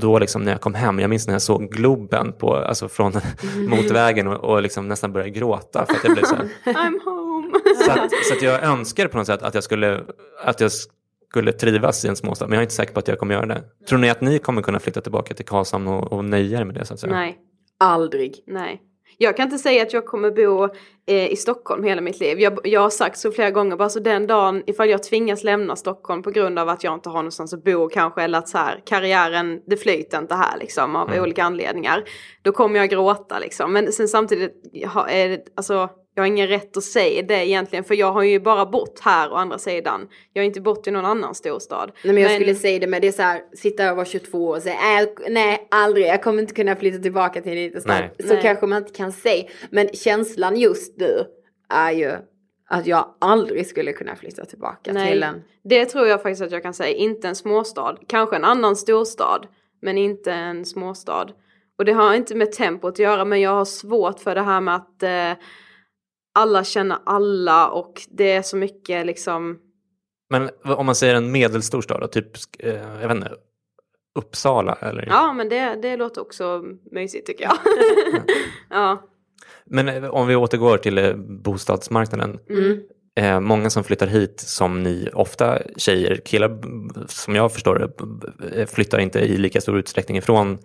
[0.00, 3.12] då liksom när jag kom hem, jag minns när jag såg Globen på, alltså från
[3.68, 7.50] motorvägen och, och liksom nästan började gråta för att jag blev så här, I'm home.
[7.84, 10.04] så att, så att jag önskar på något sätt att jag skulle,
[10.44, 10.70] att jag
[11.30, 13.46] skulle trivas i en småstad, men jag är inte säker på att jag kommer göra
[13.46, 13.62] det.
[13.88, 16.74] Tror ni att ni kommer kunna flytta tillbaka till Karlshamn och, och nöja er med
[16.74, 17.12] det så att säga?
[17.12, 17.38] Nej.
[17.78, 18.44] Aldrig.
[18.46, 18.80] Nej.
[19.22, 20.64] Jag kan inte säga att jag kommer bo
[21.06, 22.40] eh, i Stockholm hela mitt liv.
[22.40, 25.76] Jag, jag har sagt så flera gånger, bara så den dagen ifall jag tvingas lämna
[25.76, 28.58] Stockholm på grund av att jag inte har någonstans att bo kanske eller att så
[28.58, 32.04] här, karriären, det flyter inte här liksom av olika anledningar.
[32.42, 33.72] Då kommer jag gråta liksom.
[33.72, 34.52] Men sen samtidigt,
[35.08, 38.40] är det, alltså, jag har ingen rätt att säga det egentligen för jag har ju
[38.40, 40.08] bara bott här å andra sidan.
[40.32, 41.92] Jag har inte bott i någon annan storstad.
[42.04, 44.48] Nej, men jag skulle säga det med det är så här, sitta och vara 22
[44.48, 47.94] och säga äh, nej aldrig, jag kommer inte kunna flytta tillbaka till en liten stad.
[48.00, 48.28] Nej.
[48.28, 48.42] Så Nej.
[48.42, 49.44] kanske man inte kan säga.
[49.70, 51.24] Men känslan just nu
[51.68, 52.12] är ju
[52.68, 55.42] att jag aldrig skulle kunna flytta tillbaka Nej, till en.
[55.64, 56.96] det tror jag faktiskt att jag kan säga.
[56.96, 57.96] Inte en småstad.
[58.06, 59.46] Kanske en annan storstad.
[59.82, 61.28] Men inte en småstad.
[61.78, 64.60] Och det har inte med tempot att göra men jag har svårt för det här
[64.60, 65.44] med att eh,
[66.34, 69.58] alla känner alla och det är så mycket liksom
[70.30, 73.32] Men om man säger en medelstor stad, då, typ eh, jag vet inte,
[74.18, 75.06] Uppsala eller?
[75.06, 77.54] Ja men det, det låter också mysigt tycker jag.
[78.70, 79.02] ja.
[79.64, 82.38] Men eh, om vi återgår till eh, bostadsmarknaden.
[82.50, 82.80] Mm.
[83.16, 86.58] Eh, många som flyttar hit, som ni ofta tjejer, killar
[87.08, 90.58] som jag förstår det, b- flyttar inte i lika stor utsträckning ifrån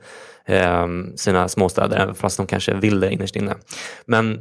[0.45, 3.55] eh, sina småstäder, även fast de kanske vill det innerst inne.
[4.05, 4.39] Men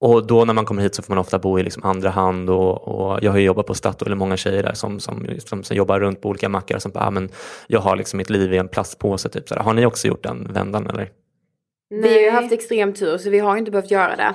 [0.00, 2.50] och då när man kommer hit så får man ofta bo i liksom andra hand
[2.50, 5.76] och, och jag har ju jobbat på Statoil, många tjejer där som, som, som, som
[5.76, 7.28] jobbar runt på olika mackar som bara, ah, men
[7.66, 9.28] jag har liksom mitt liv i en plastpåse.
[9.28, 9.48] Typ.
[9.48, 9.54] Så.
[9.54, 11.10] Har ni också gjort den vändan eller?
[12.02, 14.34] Vi har ju haft extrem tur så vi har inte behövt göra det.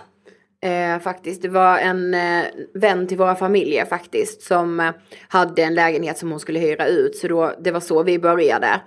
[0.68, 1.42] Eh, faktiskt.
[1.42, 4.92] Det var en eh, vän till våra familjer faktiskt som eh,
[5.28, 7.16] hade en lägenhet som hon skulle hyra ut.
[7.16, 8.82] Så då, det var så vi började.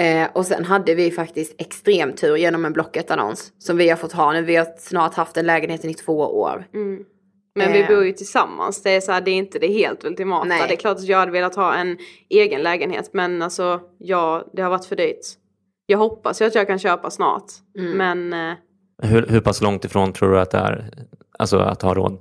[0.00, 4.12] Eh, och sen hade vi faktiskt extrem tur genom en Blocket-annons som vi har fått
[4.12, 4.42] ha nu.
[4.42, 6.66] Vi har snart haft den lägenheten i två år.
[6.74, 7.04] Mm.
[7.54, 7.88] Men vi Eh.
[7.88, 8.82] bor ju tillsammans.
[8.82, 10.44] Det är, så här, det är inte det helt ultimata.
[10.44, 10.64] Nej.
[10.68, 11.98] Det är klart att jag hade velat ha en
[12.28, 13.10] egen lägenhet.
[13.12, 15.26] Men alltså, ja, det har varit för dyrt.
[15.86, 17.44] Jag hoppas ju att jag kan köpa snart.
[17.78, 17.92] Mm.
[17.98, 18.56] Men eh,
[19.02, 20.90] Hur, hur pass långt ifrån tror du att det är,
[21.38, 22.18] alltså att ha råd?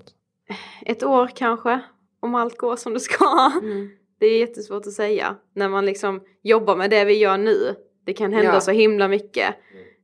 [0.86, 1.80] ett år kanske.
[2.20, 3.52] Om allt går som det ska.
[3.62, 3.90] Mm.
[4.20, 5.36] Det är jättesvårt att säga.
[5.56, 7.76] När man liksom jobbar med det vi gör nu.
[8.06, 8.60] Det kan hända Ja.
[8.62, 9.48] så himla mycket.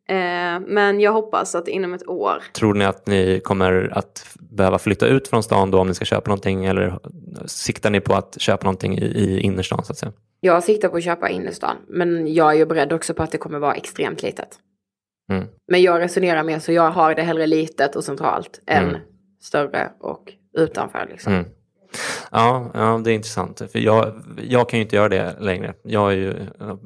[0.10, 2.44] Eh, men jag hoppas att inom ett år.
[2.54, 6.06] Tror ni att ni kommer att behöva flytta ut från stan då om ni ska
[6.06, 7.00] köpa någonting eller
[7.46, 10.12] siktar ni på att köpa någonting i, i innerstan så att säga?
[10.40, 11.76] Jag siktar på att köpa innerstan.
[11.88, 14.60] Men jag är ju beredd också på att det kommer vara extremt litet.
[15.32, 15.46] Mm.
[15.72, 19.02] Men jag resonerar mer så jag har det hellre litet och centralt än Mm.
[19.42, 21.34] större och utanför liksom.
[21.34, 21.46] Mm.
[22.32, 23.62] Ja, ja, det är intressant.
[23.72, 24.14] För jag,
[24.48, 25.74] jag kan ju inte göra det längre.
[25.84, 26.34] Jag har ju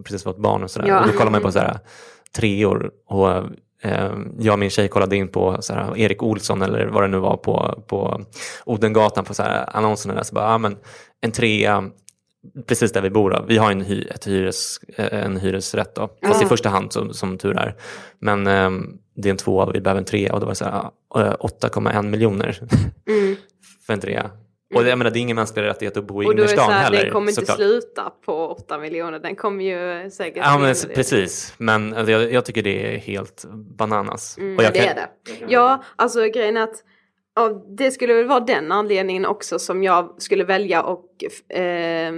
[0.04, 0.88] precis fått barn och sådär.
[0.88, 1.00] Ja.
[1.00, 1.80] Och då kollar man på så här,
[3.08, 3.30] och
[3.82, 7.08] eh, jag och min tjej kollade in på så här, Erik Olsson eller vad det
[7.08, 8.22] nu var på, på
[8.66, 10.24] Odengatan på så här, annonserna där.
[10.24, 10.78] Så bara, ja, men
[11.22, 11.90] en trea
[12.68, 13.30] precis där vi bor.
[13.32, 13.46] Då.
[13.48, 16.10] Vi har en, hy, hyres, eh, en hyresrätt då.
[16.28, 17.76] Fast i första hand som, som tur är.
[18.20, 18.72] Men eh,
[19.16, 21.36] det är en tvåa och vi behöver en trea och då var så här, eh,
[21.40, 22.60] 8,1 miljoner
[23.08, 23.36] Mm.
[23.86, 24.32] för en trea.
[24.76, 26.48] Och det, jag menar, det är ingen mänsklig rättighet att bo i Och då är
[26.48, 27.04] det innerstan heller.
[27.04, 27.58] den kommer inte såklart.
[27.58, 29.20] sluta på 8 miljoner.
[29.20, 30.44] Den kommer ju säkert...
[30.46, 33.46] Ja men precis, men alltså, jag, jag tycker det är helt
[33.78, 34.38] bananas.
[34.38, 35.10] Mm, Det kan, är det.
[35.48, 36.84] Ja, alltså grejen är att
[37.36, 41.24] ja, det skulle väl vara den anledningen också som jag skulle välja och
[41.58, 42.14] eh,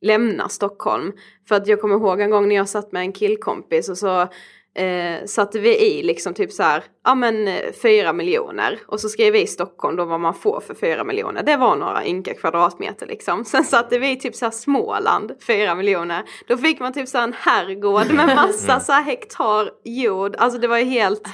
[0.00, 1.12] lämna Stockholm.
[1.48, 4.28] För att jag kommer ihåg en gång när jag satt med en killkompis och så
[4.74, 8.78] eh, satte vi i liksom typ så här, ja men eh, fyra miljoner.
[8.86, 11.42] Och så skrev vi i Stockholm då vad man får för fyra miljoner.
[11.42, 13.44] Det var några ynka kvadratmeter liksom.
[13.44, 16.22] Sen satte vi i typ så här Småland, fyra miljoner.
[16.48, 20.36] Då fick man typ så här en herrgård med massa så här hektar jord.
[20.38, 21.28] Alltså det var ju helt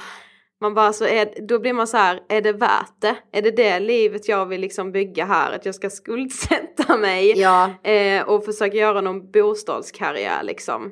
[0.61, 3.15] man bara så är, då blir man så här, är det värt det?
[3.31, 5.51] Är det det livet jag vill liksom bygga här?
[5.51, 10.91] Att jag ska skuldsätta mig Ja, eh, och försöka göra någon bostadskarriär liksom.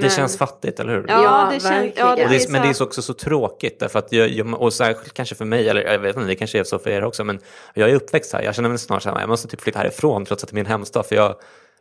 [0.00, 1.04] Det Men- känns fattigt, eller hur?
[1.08, 3.14] Ja, Ja, det känns, ja, det det är, så men det är så också så
[3.14, 6.34] tråkigt därför att jag, jag, och särskilt kanske för mig, eller jag vet inte, det
[6.34, 7.38] kanske är så för er också, men
[7.74, 8.42] jag är uppväxt här.
[8.42, 10.54] Jag känner mig snart så här, jag måste typ flytta härifrån trots att det är
[10.54, 11.06] min hemstad.
[11.06, 11.34] För jag,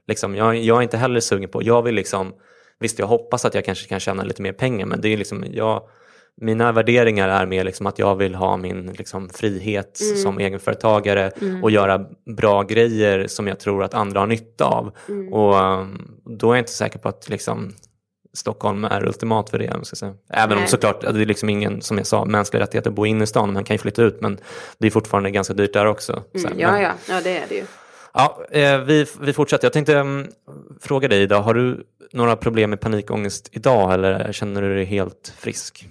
[0.08, 2.34] liksom, jag, jag är inte heller sugen på, jag vill liksom,
[2.80, 5.46] visst jag hoppas att jag kanske kan tjäna lite mer pengar, men det är liksom,
[5.52, 5.82] jag,
[6.42, 10.18] mina värderingar är mer liksom att jag vill ha min liksom, frihet Mm.
[10.18, 11.32] som egenföretagare
[11.64, 12.06] och göra
[12.38, 14.92] bra grejer som jag tror att andra har nytta av.
[15.10, 15.34] Mm.
[15.34, 17.74] Och um, då är jag inte säker på att liksom,
[18.38, 19.68] Stockholm är ultimat för det.
[19.68, 20.14] om jag ska säga.
[20.30, 20.68] Även om Nej.
[20.70, 23.54] såklart, det är liksom ingen, som jag sa, mänsklig rättighet att bo inne i stan.
[23.54, 24.38] Man kan ju flytta ut men
[24.78, 26.24] det är fortfarande ganska dyrt där också.
[26.36, 26.92] Så, Mm, ja, men- ja.
[27.10, 27.64] Ja det är det ju.
[28.14, 29.66] ja eh, vi, vi fortsätter.
[29.66, 30.28] Jag tänkte um,
[30.82, 31.84] fråga dig idag, har du
[32.14, 35.88] några problem med panikångest idag eller känner du dig helt frisk?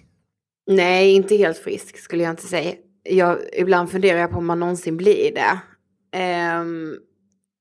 [0.70, 2.72] Nej, inte helt frisk skulle jag inte säga.
[3.08, 5.58] Jag, ibland funderar jag på om man någonsin blir det.
[6.18, 6.96] Ehm,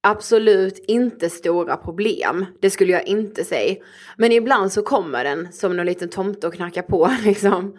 [0.06, 3.76] absolut inte stora problem, det skulle jag inte säga.
[4.18, 7.78] Men ibland så kommer den som en liten tomte och knackar på liksom.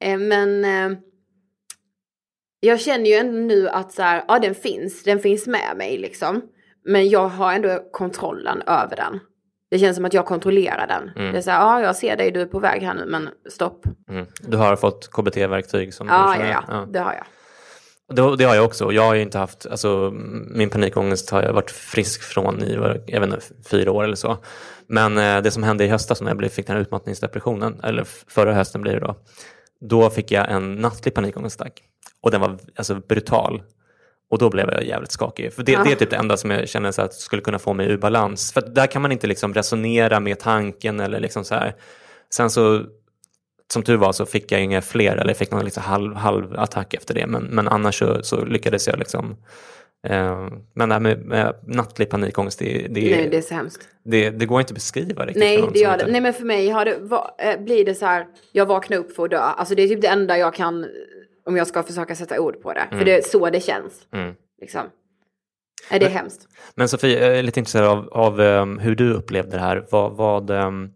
[0.00, 0.98] Ehm, men eh,
[2.60, 5.98] jag känner ju ändå nu att så här, ja den finns, den finns med mig
[5.98, 6.42] liksom.
[6.84, 9.20] Men jag har ändå kontrollen över den.
[9.70, 11.10] Det känns som att jag kontrollerar den.
[11.16, 11.32] Mm.
[11.32, 13.28] Det är så här, ja jag ser dig, du är på väg här nu, men
[13.50, 13.86] stopp.
[14.08, 14.26] Mm.
[14.40, 15.94] Du har fått KBT-verktyg?
[15.94, 16.64] Som Ja, du ja, känner?
[16.80, 17.24] ja, det har jag.
[18.12, 18.92] Det, det har jag också.
[18.92, 20.10] Jag har ju inte haft, alltså,
[20.50, 22.74] min panikångest har jag varit frisk från i
[23.06, 23.40] jag vet inte,
[23.70, 24.36] fyra år eller så.
[24.86, 28.54] Men eh, det som hände i höstas när jag fick den här utmattningsdepressionen, eller förra
[28.54, 29.16] hösten blir det då,
[29.80, 31.82] då fick jag en nattlig panikångestattack.
[32.20, 33.62] Och den var alltså, brutal.
[34.30, 35.52] Och då blev jag jävligt skakig.
[35.52, 37.72] För det, det är typ det enda som jag känner så att skulle kunna få
[37.72, 38.52] mig ur balans.
[38.52, 41.74] För där kan man inte liksom resonera med tanken eller liksom så här.
[42.30, 42.84] Sen så
[43.72, 46.94] som tur var så fick jag inga fler, eller fick någon liksom halv, halv attack
[46.94, 47.26] efter det.
[47.26, 49.36] Men, men annars så, så lyckades jag liksom.
[50.06, 53.88] Eh, men det här med, med nattlig panikångest, det, det, Nej, det är så hemskt.
[54.04, 55.40] det, det går inte att beskriva riktigt.
[55.40, 56.12] Nej, det gör inte- det.
[56.12, 59.16] Nej, men för mig har det, va, eh, blir det så här, jag vaknar upp
[59.16, 59.38] för att dö.
[59.38, 60.86] Alltså det är typ det enda jag kan,
[61.46, 62.86] om jag ska försöka sätta ord på det.
[62.90, 64.06] För det är så det känns.
[64.12, 64.34] Mm.
[64.60, 64.80] Liksom.
[65.90, 66.48] Är det är hemskt.
[66.74, 69.86] Men Sofie, jag är lite intresserad av, av um, hur du upplevde det här.
[69.90, 70.90] Vad, vad, um,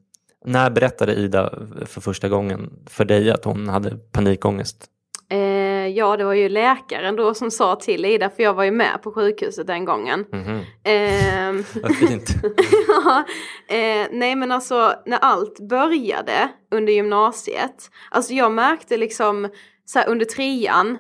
[0.45, 4.87] när berättade Ida för första gången för dig att hon hade panikångest?
[5.31, 8.71] Eh, ja, det var ju läkaren då som sa till Ida, för jag var ju
[8.71, 10.25] med på sjukhuset den gången.
[10.33, 10.61] Mhm.
[10.85, 12.29] Ehm, Vad fint.
[12.89, 13.25] ja,
[13.69, 19.49] eh, nej men alltså när allt började under gymnasiet, alltså jag märkte liksom
[19.85, 20.99] så här, under trean,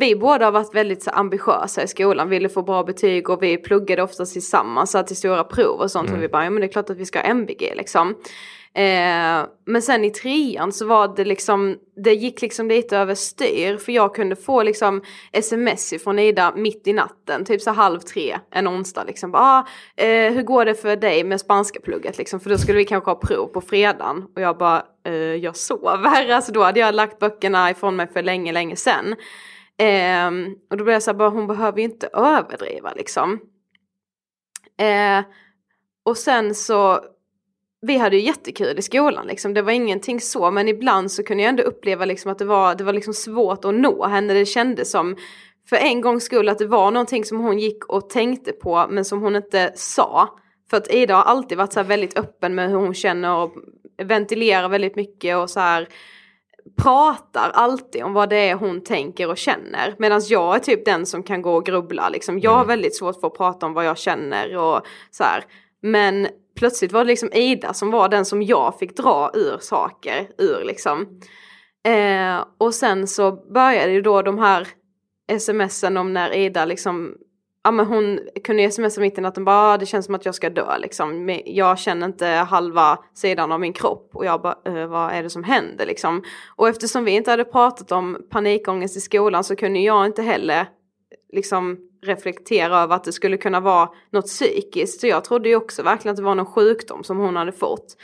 [0.00, 3.56] vi båda har varit väldigt så ambitiösa i skolan, ville få bra betyg och vi
[3.56, 6.18] pluggade oftast tillsammans så till stora prov och sånt Mm.
[6.18, 8.14] och vi bara, ja men det är klart att vi ska ha MVG liksom.
[8.74, 13.92] Eh, men sen i trean så var det liksom, det gick liksom lite överstyr för
[13.92, 18.68] jag kunde få liksom sms från Ida mitt i natten, typ så halv tre en
[18.68, 19.30] onsdag liksom.
[19.30, 19.66] Bara, ah,
[20.02, 22.40] eh, hur går det för dig med spanska plugget liksom?
[22.40, 26.30] För då skulle vi kanske ha prov på fredagen och jag bara, eh, jag sover.
[26.32, 29.14] Alltså då hade jag lagt böckerna ifrån mig för länge, länge sedan.
[29.80, 30.30] Eh,
[30.70, 33.40] och då blev jag så här, bara, hon behöver ju inte överdriva liksom.
[34.78, 35.24] Eh,
[36.04, 37.00] och sen så
[37.86, 39.54] vi hade ju jättekul i skolan liksom.
[39.54, 42.74] Det var ingenting så men ibland så kunde jag ändå uppleva liksom att det var,
[42.74, 44.34] det var liksom svårt att nå henne.
[44.34, 45.16] Det kändes som
[45.68, 49.04] för en gångs skull att det var någonting som hon gick och tänkte på men
[49.04, 50.38] som hon inte sa.
[50.70, 53.54] För att Ida har alltid varit så här väldigt öppen med hur hon känner och
[54.02, 55.88] ventilerar väldigt mycket och så här
[56.82, 59.94] pratar alltid om vad det är hon tänker och känner.
[59.98, 62.38] Medan jag är typ den som kan gå och grubbla liksom.
[62.38, 64.80] Jag har väldigt svårt för att prata om vad jag känner och
[65.10, 65.44] så här.
[65.82, 70.28] Men plötsligt var det liksom Ida som var den som jag fick dra ur saker
[70.38, 71.20] ur liksom.
[71.84, 74.68] Eh, och sen så började ju då de här
[75.38, 77.14] smsen om när Ida liksom
[77.62, 80.34] Ja men hon kunde smsa mitt i natten bara ah, det känns som att jag
[80.34, 81.24] ska dö liksom.
[81.24, 85.22] Men Jag känner inte halva sidan av min kropp och jag bara äh, vad är
[85.22, 86.22] det som händer liksom.
[86.56, 90.66] Och eftersom vi inte hade pratat om panikångest i skolan så kunde jag inte heller
[91.32, 95.00] liksom reflektera över att det skulle kunna vara något psykiskt.
[95.00, 97.96] Så jag trodde ju också verkligen att det var någon sjukdom som hon hade fått.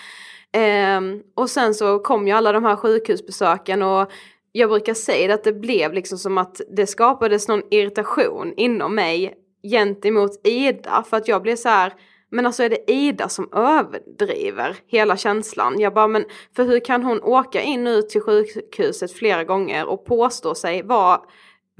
[0.53, 4.11] Ehm, och sen så kom ju alla de här sjukhusbesöken och
[4.53, 9.35] jag brukar säga att det blev liksom som att det skapades någon irritation inom mig
[9.71, 11.93] gentemot Ida för att jag blev så här
[12.31, 15.81] men alltså är det Ida som överdriver hela känslan?
[15.81, 16.25] Jag bara, men
[16.57, 21.21] för hur kan hon åka in nu till sjukhuset flera gånger och påstå sig vara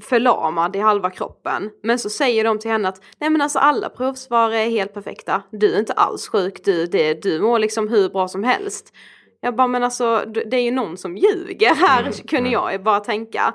[0.01, 1.69] förlamad i halva kroppen.
[1.83, 5.43] Men så säger de till henne att nej men alltså alla provsvar är helt perfekta.
[5.51, 8.93] Du är inte alls sjuk, du, det, du mår liksom hur bra som helst.
[9.41, 12.99] Jag bara men alltså det är ju någon som ljuger här kunde jag ju bara
[12.99, 13.53] tänka.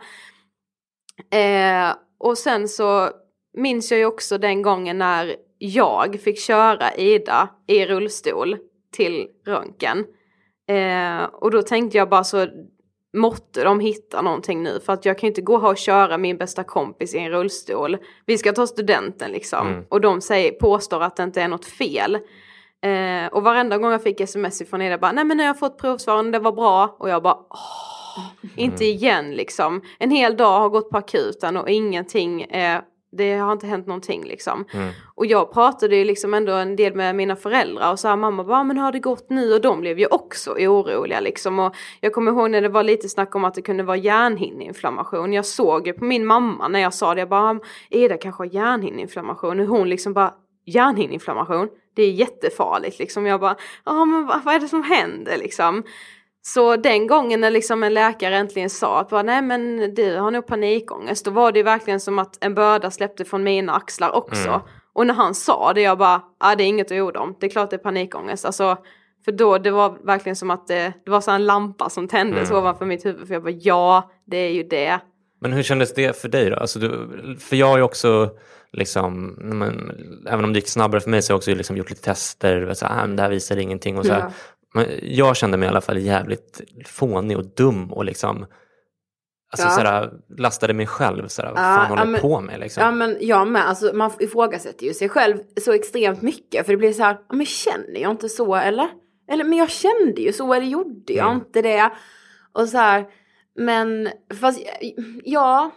[1.31, 3.11] Eh, och sen så
[3.55, 8.57] minns jag ju också den gången när jag fick köra Ida i rullstol
[8.97, 10.05] till röntgen.
[10.69, 12.47] Eh, och då tänkte jag bara så
[13.17, 16.37] måtte de hitta någonting nu för att jag kan ju inte gå och köra min
[16.37, 17.97] bästa kompis i en rullstol.
[18.27, 19.85] Vi ska ta studenten liksom Mm.
[19.89, 22.15] och de säger, påstår att det inte är något fel.
[22.83, 25.59] Eh, och varenda gång jag fick sms från Ida bara nej men nu har jag
[25.59, 28.27] fått provsvaren, det var bra och jag bara åh,
[28.57, 29.83] inte igen liksom.
[29.99, 32.81] En hel dag har gått på akuten och ingenting, eh,
[33.13, 34.65] det har inte hänt någonting liksom.
[34.73, 34.93] Mm.
[35.15, 38.65] Och jag pratade ju liksom ändå en del med mina föräldrar och här, mamma bara,
[38.65, 39.55] men har det gått nu?
[39.55, 41.59] Och de blev ju också oroliga liksom.
[41.59, 45.33] Och jag kommer ihåg när det var lite snack om att det kunde vara hjärnhinneinflammation.
[45.33, 47.61] Jag såg ju på min mamma när jag sa det, jag bara,
[47.91, 49.61] Eda kanske har hjärnhinneinflammation.
[49.61, 50.35] Och hon liksom bara,
[50.67, 51.69] hjärnhinneinflammation?
[51.95, 53.27] Det är jättefarligt liksom.
[53.27, 55.83] Jag bara, ja men vad, vad är det som händer liksom?
[56.45, 60.31] Så den gången när liksom en läkare äntligen sa att bara, nej men du har
[60.31, 64.11] nog panikångest, då var det ju verkligen som att en börda släppte från mina axlar
[64.11, 64.49] också.
[64.49, 64.61] Mm.
[64.95, 67.47] Och när han sa det, jag bara, ja det är inget att orda om, det
[67.47, 68.45] är klart det är panikångest.
[68.45, 68.77] Alltså,
[69.25, 72.51] för då, det var verkligen som att det, det var så en lampa som tändes
[72.51, 72.63] Mm.
[72.63, 73.27] ovanför mitt huvud.
[73.27, 75.01] För jag bara, ja det är ju det.
[75.41, 76.57] Men hur kändes det för dig då?
[76.57, 77.09] Alltså du,
[77.41, 78.31] för jag har ju också,
[78.73, 79.93] liksom, men,
[80.29, 82.75] även om det gick snabbare för mig så har jag också liksom gjort lite tester.
[82.75, 83.99] Så, ah, det här visar ingenting.
[83.99, 84.21] Och så här.
[84.21, 84.31] Ja.
[85.03, 88.47] Jag kände mig i alla fall jävligt fånig och dum och liksom
[89.55, 89.71] Alltså Ja.
[89.71, 92.83] såhär, lastade mig själv såhär, vad Ja, fan håller ja, jag men- på med liksom?
[92.85, 96.77] Ja men jag med, alltså man ifrågasätter ju sig själv så extremt mycket för det
[96.77, 98.89] blir så här, men känner jag inte så eller?
[99.33, 101.37] Eller men jag kände ju så eller gjorde jag Mm.
[101.39, 101.91] inte det?
[102.53, 103.05] Och så här,
[103.59, 104.09] men
[104.41, 104.61] fast
[105.25, 105.71] ja,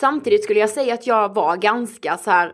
[0.00, 2.52] samtidigt skulle jag säga att jag var ganska så här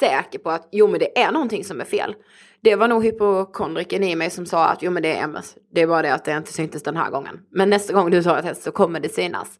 [0.00, 2.14] säker på att jo men det är någonting som är fel.
[2.60, 5.56] Det var nog hypokondriken i mig som sa att jo men det är MS.
[5.72, 7.40] Det är bara det att det inte syntes den här gången.
[7.50, 9.58] Men nästa gång du tar ett test så kommer det synas.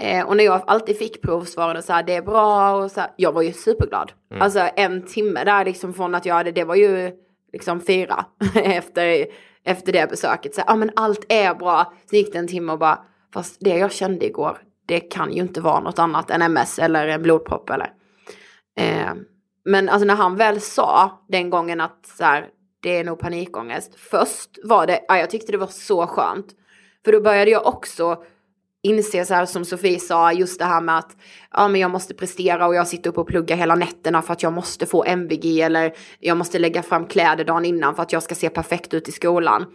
[0.00, 3.00] Eh, och när jag alltid fick provsvaren och så här, det är bra och så
[3.00, 4.12] här, jag var ju superglad.
[4.30, 4.42] Mm.
[4.42, 7.12] Alltså en timme där liksom från att jag hade, det var ju
[7.52, 8.24] liksom fyra
[8.54, 9.26] efter,
[9.64, 10.54] efter det besöket.
[10.54, 11.92] Så ja men allt är bra.
[12.10, 12.98] Så gick det en timme och bara,
[13.34, 17.08] fast det jag kände igår, det kan ju inte vara något annat än MS eller
[17.08, 17.92] en blodpropp eller.
[18.80, 19.12] Eh,
[19.68, 22.46] men alltså när han väl sa den gången att så här,
[22.82, 23.94] det är nog panikångest.
[24.10, 26.46] Först var det, ja, jag tyckte det var så skönt.
[27.04, 28.22] För då började jag också
[28.82, 31.16] inse så här som Sofie sa, just det här med att
[31.52, 34.42] ja, men jag måste prestera och jag sitter upp och pluggar hela nätterna för att
[34.42, 38.22] jag måste få MVG eller jag måste lägga fram kläder dagen innan för att jag
[38.22, 39.66] ska se perfekt ut i skolan.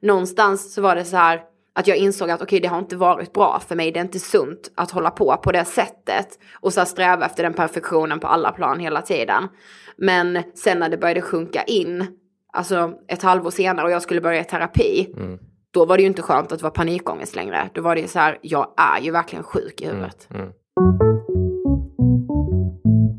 [0.00, 1.40] Någonstans så var det så här
[1.74, 3.92] att jag insåg att okej, okay, det har inte varit bra för mig.
[3.92, 7.54] Det är inte sunt att hålla på på det sättet och så sträva efter den
[7.54, 9.48] perfektionen på alla plan hela tiden.
[9.96, 12.06] Men sen när det började sjunka in,
[12.52, 15.38] alltså ett halvår senare och jag skulle börja i terapi, mm
[15.72, 17.70] då var det ju inte skönt att vara panikångest längre.
[17.74, 20.28] Då var det så här, jag är ju verkligen sjuk i huvudet.
[20.30, 20.52] Mm, mm.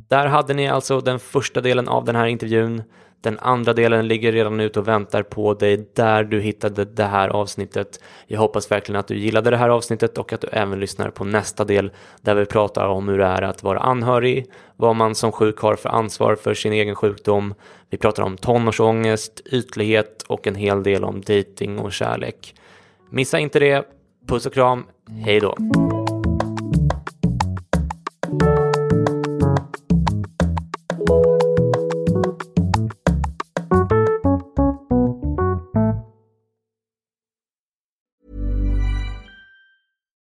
[0.09, 2.83] Där hade ni alltså den första delen av den här intervjun.
[3.23, 7.29] Den andra delen ligger redan ute och väntar på dig där du hittade det här
[7.29, 7.99] avsnittet.
[8.27, 11.23] Jag hoppas verkligen att du gillade det här avsnittet och att du även lyssnar på
[11.23, 14.45] nästa del där vi pratar om hur det är att vara anhörig,
[14.75, 17.53] vad man som sjuk har för ansvar för sin egen sjukdom.
[17.89, 22.55] Vi pratar om tonårsångest, ytlighet och en hel del om dating och kärlek.
[23.09, 23.87] Missa inte det.
[24.27, 24.83] Puss och kram.
[25.25, 25.55] Hej då!